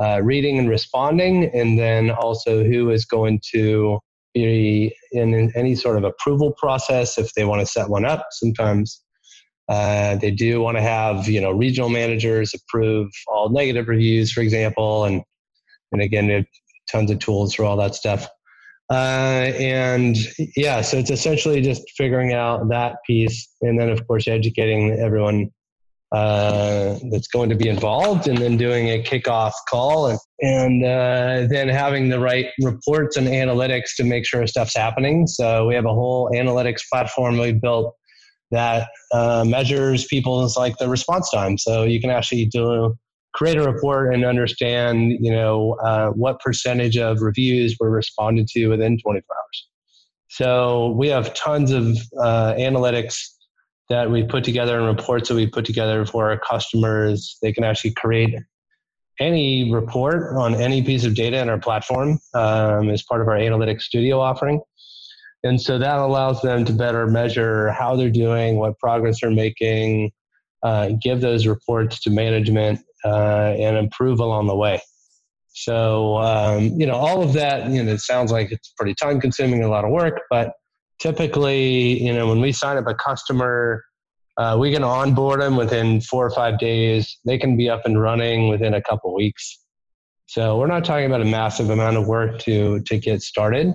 [0.00, 3.98] uh, reading and responding, and then also who is going to
[4.34, 8.26] be in any sort of approval process if they want to set one up.
[8.30, 9.02] Sometimes
[9.68, 14.40] uh, they do want to have you know regional managers approve all negative reviews, for
[14.40, 15.22] example, and
[15.90, 16.46] and again,
[16.90, 18.28] tons of tools for all that stuff.
[18.90, 20.16] Uh, and
[20.56, 25.50] yeah, so it's essentially just figuring out that piece, and then of course educating everyone
[26.12, 31.46] uh, that's going to be involved, and then doing a kickoff call, and, and uh,
[31.50, 35.26] then having the right reports and analytics to make sure stuff's happening.
[35.26, 37.94] So we have a whole analytics platform we built
[38.50, 41.58] that uh, measures people's like the response time.
[41.58, 42.96] So you can actually do
[43.38, 48.66] create a report and understand, you know, uh, what percentage of reviews were responded to
[48.66, 49.68] within 24 hours.
[50.26, 53.16] So we have tons of uh, analytics
[53.90, 57.38] that we put together and reports that we put together for our customers.
[57.40, 58.34] They can actually create
[59.20, 63.36] any report on any piece of data in our platform um, as part of our
[63.36, 64.60] Analytics Studio offering.
[65.44, 70.10] And so that allows them to better measure how they're doing, what progress they're making,
[70.64, 74.80] uh, give those reports to management, uh, and improve along the way.
[75.52, 79.20] So, um, you know, all of that, you know, it sounds like it's pretty time
[79.20, 80.52] consuming, a lot of work, but
[81.00, 83.82] typically, you know, when we sign up a customer,
[84.36, 87.18] uh, we can onboard them within four or five days.
[87.24, 89.64] They can be up and running within a couple weeks.
[90.26, 93.72] So we're not talking about a massive amount of work to to get started.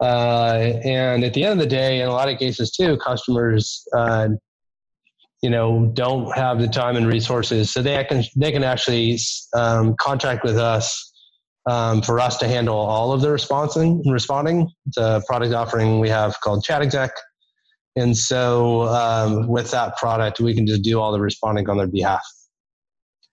[0.00, 3.86] Uh, and at the end of the day, in a lot of cases too, customers,
[3.96, 4.28] uh,
[5.42, 9.18] you know, don't have the time and resources, so they can they can actually
[9.54, 11.12] um, contract with us
[11.68, 14.02] um, for us to handle all of the responding.
[14.08, 17.10] Responding, the product offering we have called Chat Exec,
[17.96, 21.88] and so um, with that product, we can just do all the responding on their
[21.88, 22.22] behalf.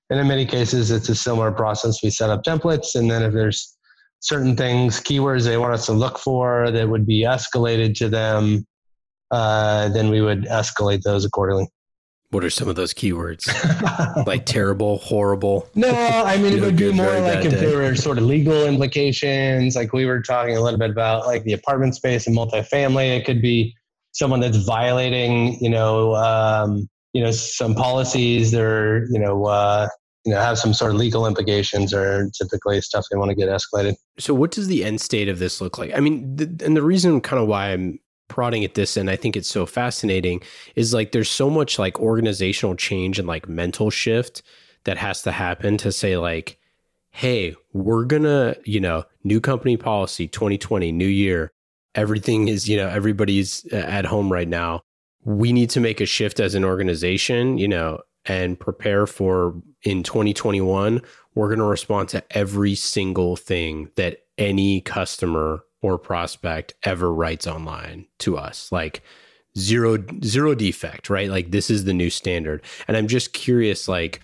[0.10, 2.01] And in many cases, it's a similar process.
[2.03, 3.78] We set up templates, and then if there's
[4.22, 8.66] certain things, keywords they want us to look for that would be escalated to them,
[9.30, 11.68] uh, then we would escalate those accordingly.
[12.32, 13.47] What are some of those keywords?
[14.27, 15.67] like terrible, horrible?
[15.73, 19.75] No, I mean, it would be more like if there were sort of legal implications.
[19.75, 23.17] Like we were talking a little bit about like the apartment space and multifamily.
[23.17, 23.75] It could be
[24.11, 28.51] someone that's violating, you know, um, you know, some policies.
[28.51, 29.88] They're, you know, uh,
[30.25, 33.49] you know, have some sort of legal implications or typically stuff they want to get
[33.49, 33.95] escalated.
[34.19, 35.91] So, what does the end state of this look like?
[35.95, 37.99] I mean, the, and the reason kind of why I'm
[38.30, 40.41] prodding at this and I think it's so fascinating
[40.75, 44.41] is like there's so much like organizational change and like mental shift
[44.86, 46.57] that has to happen to say like
[47.11, 51.51] hey, we're going to, you know, new company policy 2020 new year.
[51.95, 54.82] Everything is, you know, everybody's uh, at home right now.
[55.25, 60.03] We need to make a shift as an organization, you know, and prepare for in
[60.03, 61.01] 2021
[61.36, 67.47] we're going to respond to every single thing that any customer or prospect ever writes
[67.47, 68.71] online to us.
[68.71, 69.01] Like
[69.57, 71.30] zero zero defect right?
[71.30, 72.61] Like this is the new standard.
[72.88, 74.21] And i'm just curious like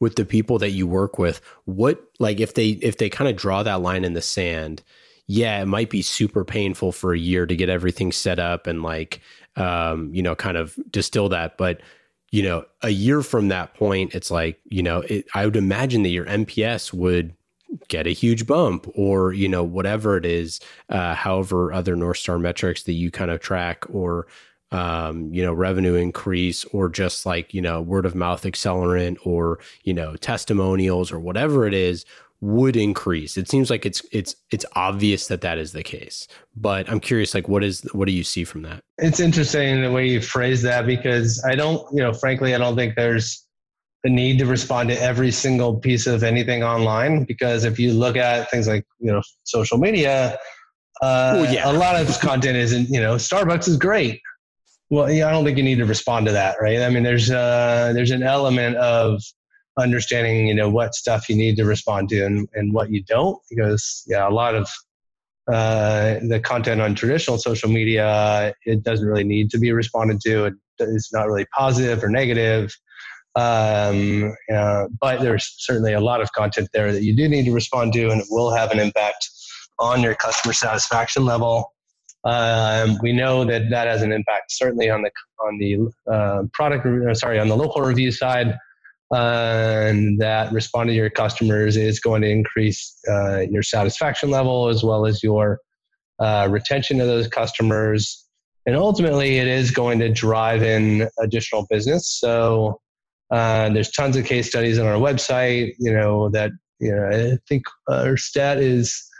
[0.00, 3.36] with the people that you work with what like if they if they kind of
[3.36, 4.82] draw that line in the sand
[5.26, 8.82] yeah it might be super painful for a year to get everything set up and
[8.82, 9.20] like
[9.56, 11.56] um you know kind of distill that.
[11.56, 11.80] But
[12.30, 16.02] you know a year from that point it's like you know it, i would imagine
[16.02, 17.34] that your NPS would
[17.88, 22.38] get a huge bump or you know whatever it is uh, however other north star
[22.38, 24.26] metrics that you kind of track or
[24.72, 29.58] um, you know revenue increase or just like you know word of mouth accelerant or
[29.84, 32.04] you know testimonials or whatever it is
[32.40, 33.36] would increase.
[33.36, 37.34] It seems like it's it's it's obvious that that is the case but i'm curious
[37.34, 38.82] like what is what do you see from that?
[38.98, 42.76] It's interesting the way you phrase that because i don't you know frankly i don't
[42.76, 43.46] think there's
[44.02, 48.16] the need to respond to every single piece of anything online because if you look
[48.16, 50.38] at things like you know social media
[51.02, 51.70] uh, well, yeah.
[51.70, 54.20] a lot of content isn't you know starbucks is great.
[54.90, 56.80] Well yeah, i don't think you need to respond to that right?
[56.80, 59.22] I mean there's uh there's an element of
[59.78, 63.38] understanding you know what stuff you need to respond to and, and what you don't
[63.48, 64.68] because yeah a lot of
[65.50, 70.44] uh, the content on traditional social media it doesn't really need to be responded to.
[70.46, 72.74] It, it's not really positive or negative
[73.36, 77.52] um, uh, but there's certainly a lot of content there that you do need to
[77.52, 79.28] respond to, and it will have an impact
[79.78, 81.72] on your customer satisfaction level.
[82.24, 85.10] Um, we know that that has an impact certainly on the
[85.42, 88.58] on the uh, product sorry on the local review side,
[89.14, 94.68] uh, and that responding to your customers is going to increase uh, your satisfaction level
[94.68, 95.60] as well as your
[96.18, 98.26] uh, retention of those customers,
[98.66, 102.18] and ultimately it is going to drive in additional business.
[102.20, 102.80] So
[103.30, 105.72] uh, there's tons of case studies on our website.
[105.78, 109.10] You know that you know I think our stat is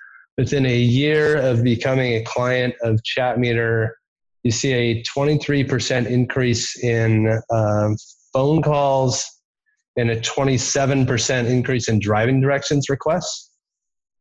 [0.41, 3.91] within a year of becoming a client of ChatMeter,
[4.43, 7.97] you see a 23% increase in um,
[8.33, 9.23] phone calls
[9.97, 13.51] and a 27% increase in driving directions requests.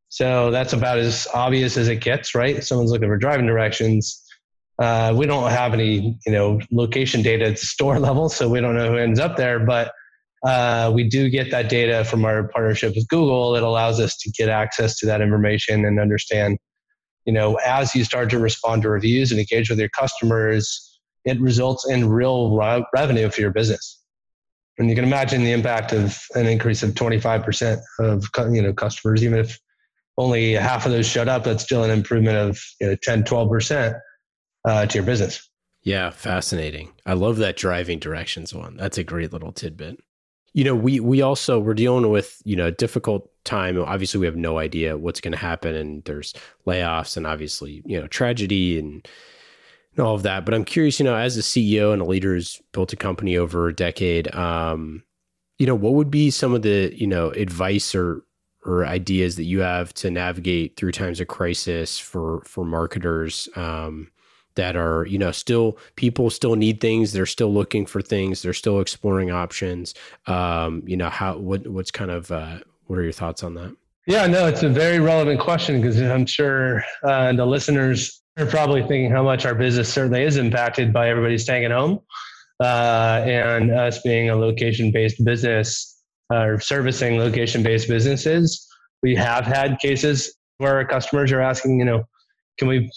[0.09, 2.61] So that's about as obvious as it gets, right?
[2.63, 4.21] Someone's looking for driving directions.
[4.79, 8.75] Uh, we don't have any, you know, location data at store level, so we don't
[8.75, 9.59] know who ends up there.
[9.59, 9.91] But
[10.45, 13.55] uh, we do get that data from our partnership with Google.
[13.55, 16.57] It allows us to get access to that information and understand,
[17.25, 21.39] you know, as you start to respond to reviews and engage with your customers, it
[21.41, 24.01] results in real re- revenue for your business.
[24.77, 29.25] And you can imagine the impact of an increase of 25% of you know customers,
[29.25, 29.59] even if
[30.17, 33.99] only half of those showed up, that's still an improvement of you know, 10, 12%
[34.65, 35.49] uh, to your business.
[35.83, 36.91] Yeah, fascinating.
[37.05, 38.75] I love that driving directions one.
[38.75, 39.99] That's a great little tidbit.
[40.53, 43.79] You know, we we also we're dealing with you know a difficult time.
[43.79, 46.33] Obviously, we have no idea what's going to happen, and there's
[46.67, 49.07] layoffs, and obviously you know tragedy and
[49.95, 50.45] and all of that.
[50.45, 53.37] But I'm curious, you know, as a CEO and a leader who's built a company
[53.37, 55.03] over a decade, um,
[55.57, 58.23] you know, what would be some of the, you know, advice or
[58.65, 64.09] or ideas that you have to navigate through times of crisis for for marketers um,
[64.59, 68.53] that are, you know, still people still need things, they're still looking for things, they're
[68.53, 69.93] still exploring options.
[70.27, 73.73] Um, you know, how what what's kind of uh, what are your thoughts on that?
[74.05, 78.81] Yeah, no, it's a very relevant question because I'm sure uh, the listeners are probably
[78.81, 82.01] thinking how much our business certainly is impacted by everybody staying at home
[82.61, 86.01] uh, and us being a location based business
[86.33, 88.67] uh, or servicing location based businesses.
[89.03, 92.03] We have had cases where our customers are asking, you know,
[92.59, 92.91] can we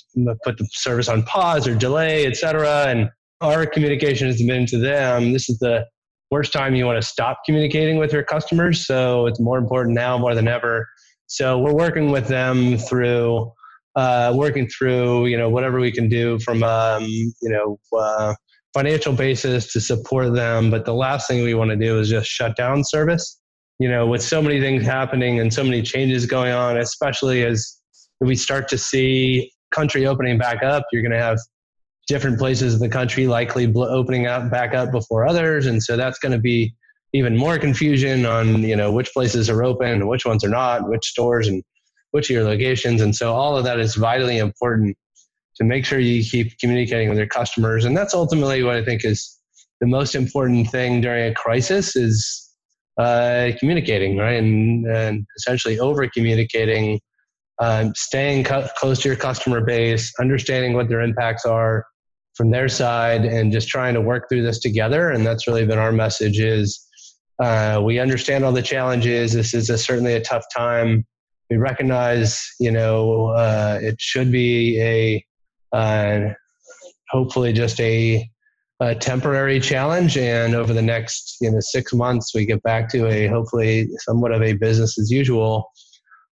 [0.45, 2.87] put the service on pause or delay, et cetera?
[2.89, 3.09] And
[3.41, 5.87] our communication has been to them this is the
[6.31, 8.87] worst time you want to stop communicating with your customers.
[8.87, 10.89] So it's more important now more than ever.
[11.27, 13.53] So we're working with them through
[13.95, 18.35] uh, working through you know whatever we can do from um, you know uh,
[18.75, 20.71] financial basis to support them.
[20.71, 23.39] But the last thing we want to do is just shut down service.
[23.79, 27.82] You know, with so many things happening and so many changes going on, especially as
[28.27, 31.39] we start to see country opening back up, you're going to have
[32.09, 36.19] different places in the country likely opening up back up before others, and so that's
[36.19, 36.75] going to be
[37.15, 40.89] even more confusion on you know which places are open and which ones are not,
[40.89, 41.63] which stores and
[42.13, 43.01] which are your locations.
[43.01, 44.97] And so all of that is vitally important
[45.57, 47.85] to make sure you keep communicating with your customers.
[47.85, 49.39] And that's ultimately what I think is
[49.81, 52.51] the most important thing during a crisis is
[52.99, 54.39] uh, communicating, right?
[54.39, 57.01] And, and essentially over communicating,
[57.61, 61.85] um, staying co- close to your customer base, understanding what their impacts are
[62.35, 65.11] from their side, and just trying to work through this together.
[65.11, 66.87] And that's really been our message is
[67.43, 69.33] uh, we understand all the challenges.
[69.33, 71.05] This is a, certainly a tough time
[71.53, 75.25] we recognize, you know, uh, it should be a
[75.77, 76.31] uh,
[77.11, 78.27] hopefully just a,
[78.81, 83.07] a, temporary challenge, and over the next you know six months, we get back to
[83.07, 85.71] a hopefully somewhat of a business as usual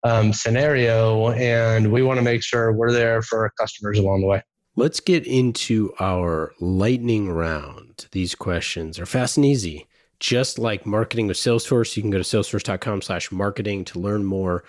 [0.03, 4.27] um, scenario, and we want to make sure we're there for our customers along the
[4.27, 4.41] way.
[4.75, 8.07] Let's get into our lightning round.
[8.11, 9.87] These questions are fast and easy.
[10.19, 14.63] Just like marketing with Salesforce, you can go to salesforce.com slash marketing to learn more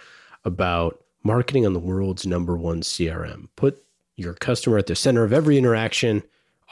[0.45, 3.49] about marketing on the world's number one CRM.
[3.57, 3.83] Put
[4.17, 6.23] your customer at the center of every interaction,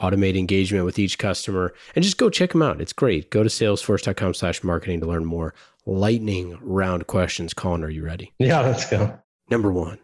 [0.01, 2.81] automate engagement with each customer, and just go check them out.
[2.81, 3.29] It's great.
[3.29, 5.53] Go to salesforce.com slash marketing to learn more.
[5.89, 7.53] Lightning round questions.
[7.53, 8.33] Colin, are you ready?
[8.39, 9.17] Yeah, let's go.
[9.49, 9.99] Number one,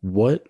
[0.00, 0.46] what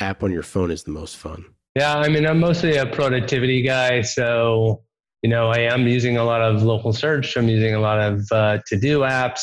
[0.00, 1.44] app on your phone is the most fun?
[1.76, 4.00] Yeah, I mean, I'm mostly a productivity guy.
[4.00, 4.82] So,
[5.22, 7.36] you know, I am using a lot of local search.
[7.36, 9.42] I'm using a lot of uh, to do apps.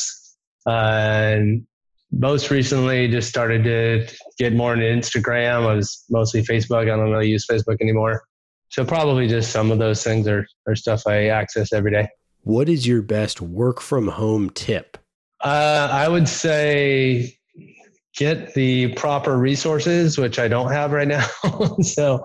[0.65, 1.67] Uh, and
[2.11, 4.07] most recently just started to
[4.39, 5.67] get more into Instagram.
[5.69, 6.82] I was mostly Facebook.
[6.82, 8.23] I don't really use Facebook anymore.
[8.69, 12.07] So probably just some of those things are, are stuff I access every day.
[12.43, 14.97] What is your best work from home tip?
[15.43, 17.37] Uh, I would say
[18.17, 21.25] get the proper resources, which I don't have right now.
[21.81, 22.23] so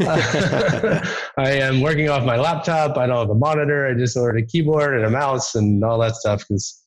[0.00, 1.04] uh,
[1.36, 2.96] I am working off my laptop.
[2.96, 3.86] I don't have a monitor.
[3.86, 6.82] I just ordered a keyboard and a mouse and all that stuff because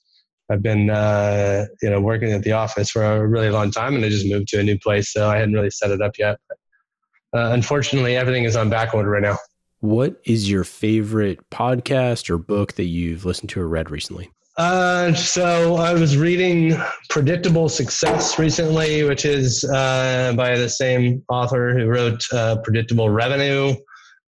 [0.50, 4.04] I've been uh, you know working at the office for a really long time, and
[4.04, 6.38] I just moved to a new place, so I hadn't really set it up yet.
[6.48, 9.38] But, uh, unfortunately, everything is on back order right now.
[9.82, 14.30] What is your favorite podcast or book that you've listened to or read recently?
[14.58, 16.76] Uh, so I was reading
[17.10, 23.74] Predictable Success recently, which is uh, by the same author who wrote uh, Predictable Revenue.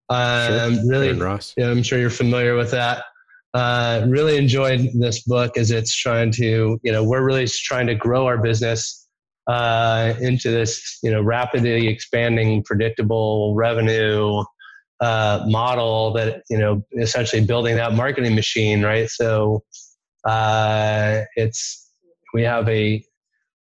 [0.09, 0.89] Um, sure.
[0.89, 1.17] Really,
[1.57, 3.03] yeah, I'm sure you're familiar with that
[3.53, 7.95] uh, really enjoyed this book as it's trying to, you know, we're really trying to
[7.95, 9.07] grow our business
[9.47, 14.43] uh, into this, you know, rapidly expanding, predictable revenue
[15.01, 19.09] uh, model that, you know, essentially building that marketing machine, right?
[19.09, 19.63] So
[20.23, 21.91] uh, it's,
[22.33, 23.03] we have a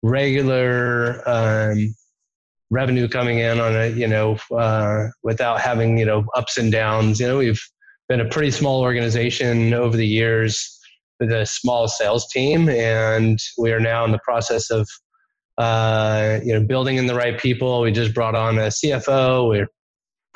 [0.02, 1.94] regular um,
[2.70, 7.20] revenue coming in on a you know uh, without having you know ups and downs.
[7.20, 7.62] You know, we've
[8.08, 10.72] been a pretty small organization over the years
[11.20, 14.88] with a small sales team, and we are now in the process of
[15.58, 17.80] uh, you know building in the right people.
[17.80, 19.48] We just brought on a CFO.
[19.48, 19.68] We're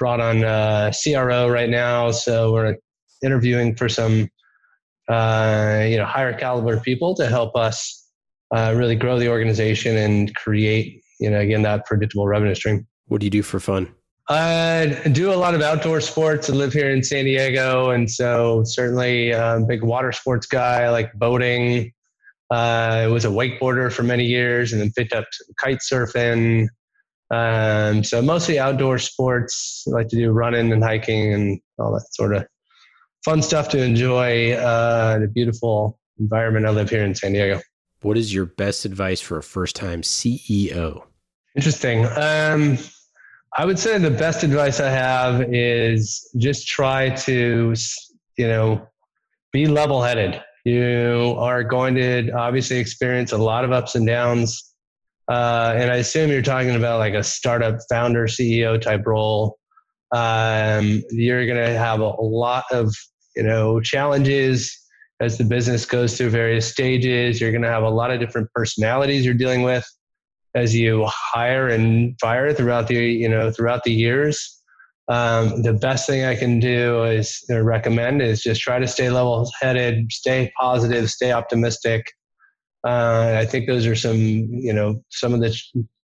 [0.01, 2.75] brought on a CRO right now, so we're
[3.23, 4.29] interviewing for some
[5.09, 8.09] uh, you know higher caliber people to help us
[8.53, 12.87] uh, really grow the organization and create you know again that predictable revenue stream.
[13.07, 13.95] What do you do for fun?
[14.29, 16.49] I do a lot of outdoor sports.
[16.49, 20.85] I live here in San Diego, and so certainly a um, big water sports guy.
[20.85, 21.93] I like boating.
[22.51, 22.55] Uh,
[23.05, 25.27] I was a wakeboarder for many years, and then picked up
[25.61, 26.69] kite surfing.
[27.31, 29.85] Um, so mostly outdoor sports.
[29.87, 32.47] I like to do running and hiking and all that sort of
[33.25, 37.61] fun stuff to enjoy uh, the beautiful environment I live here in San Diego.
[38.03, 41.03] What is your best advice for a first-time CEO?
[41.55, 42.07] Interesting.
[42.17, 42.79] Um,
[43.59, 47.75] I would say the best advice I have is just try to,
[48.37, 48.87] you know,
[49.53, 50.41] be level headed.
[50.65, 54.70] You are going to obviously experience a lot of ups and downs.
[55.31, 59.59] Uh, and I assume you're talking about like a startup founder, CEO type role.
[60.13, 62.93] Um, you're going to have a, a lot of,
[63.37, 64.77] you know, challenges
[65.21, 67.41] as the business goes through various stages.
[67.41, 69.87] You're going to have a lot of different personalities you're dealing with
[70.55, 74.57] as you hire and fire throughout the you know throughout the years.
[75.09, 79.51] Um, the best thing I can do is recommend is just try to stay level
[79.61, 82.07] headed, stay positive, stay optimistic.
[82.85, 85.55] Uh, I think those are some you know some of the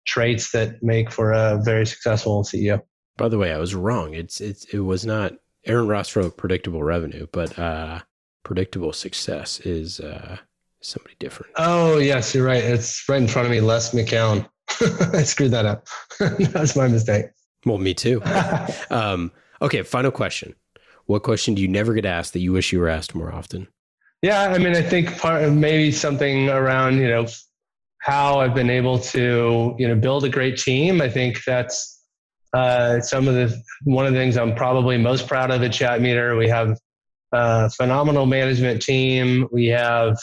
[0.05, 2.81] traits that make for a very successful CEO.
[3.17, 4.13] By the way, I was wrong.
[4.13, 5.33] It's it's it was not
[5.65, 7.99] Aaron Ross wrote predictable revenue, but uh,
[8.43, 10.37] predictable success is uh,
[10.81, 11.53] somebody different.
[11.57, 12.63] Oh yes, you're right.
[12.63, 14.47] It's right in front of me, Les McKeown.
[15.13, 15.87] I screwed that up.
[16.19, 17.27] That's my mistake.
[17.65, 18.21] Well, me too.
[18.89, 20.55] um, okay, final question.
[21.05, 23.67] What question do you never get asked that you wish you were asked more often?
[24.21, 27.25] Yeah, I mean, I think part of maybe something around you know
[28.01, 31.01] how I've been able to you know build a great team.
[31.01, 32.03] I think that's
[32.53, 36.37] uh, some of the one of the things I'm probably most proud of at Chatmeter.
[36.37, 36.77] We have
[37.31, 39.47] a phenomenal management team.
[39.51, 40.17] We have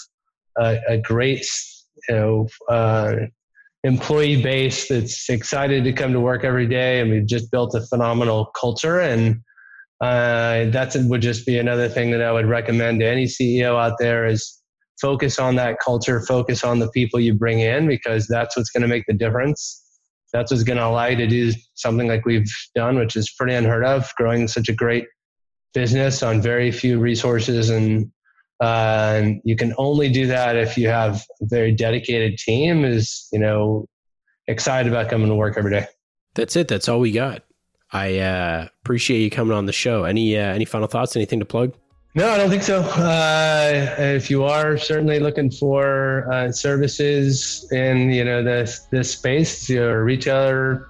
[0.56, 1.44] a, a great
[2.08, 3.16] you know uh,
[3.82, 7.80] employee base that's excited to come to work every day, and we've just built a
[7.86, 9.00] phenomenal culture.
[9.00, 9.40] And
[10.00, 13.96] uh, that would just be another thing that I would recommend to any CEO out
[13.98, 14.62] there is
[15.00, 18.82] focus on that culture, focus on the people you bring in, because that's what's going
[18.82, 19.84] to make the difference.
[20.32, 23.54] That's what's going to allow you to do something like we've done, which is pretty
[23.54, 25.06] unheard of, growing such a great
[25.74, 28.10] business on very few resources and
[28.60, 33.38] uh, you can only do that if you have a very dedicated team is, you
[33.38, 33.86] know,
[34.48, 35.86] excited about coming to work every day.
[36.34, 36.68] That's it.
[36.68, 37.42] That's all we got.
[37.92, 40.04] I uh, appreciate you coming on the show.
[40.04, 41.16] Any uh, any final thoughts?
[41.16, 41.74] Anything to plug?
[42.14, 42.80] No, I don't think so.
[42.80, 49.68] Uh, if you are certainly looking for uh, services in you know this this space,
[49.68, 50.88] you're a retailer.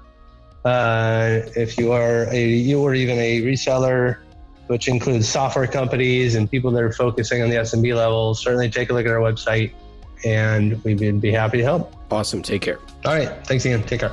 [0.64, 4.18] Uh, if you are a you or even a reseller,
[4.66, 8.90] which includes software companies and people that are focusing on the SMB level, certainly take
[8.90, 9.72] a look at our website
[10.24, 11.94] and we'd be happy to help.
[12.10, 12.42] Awesome.
[12.42, 12.78] Take care.
[13.04, 13.46] All right.
[13.46, 13.82] Thanks, Ian.
[13.84, 14.12] Take care.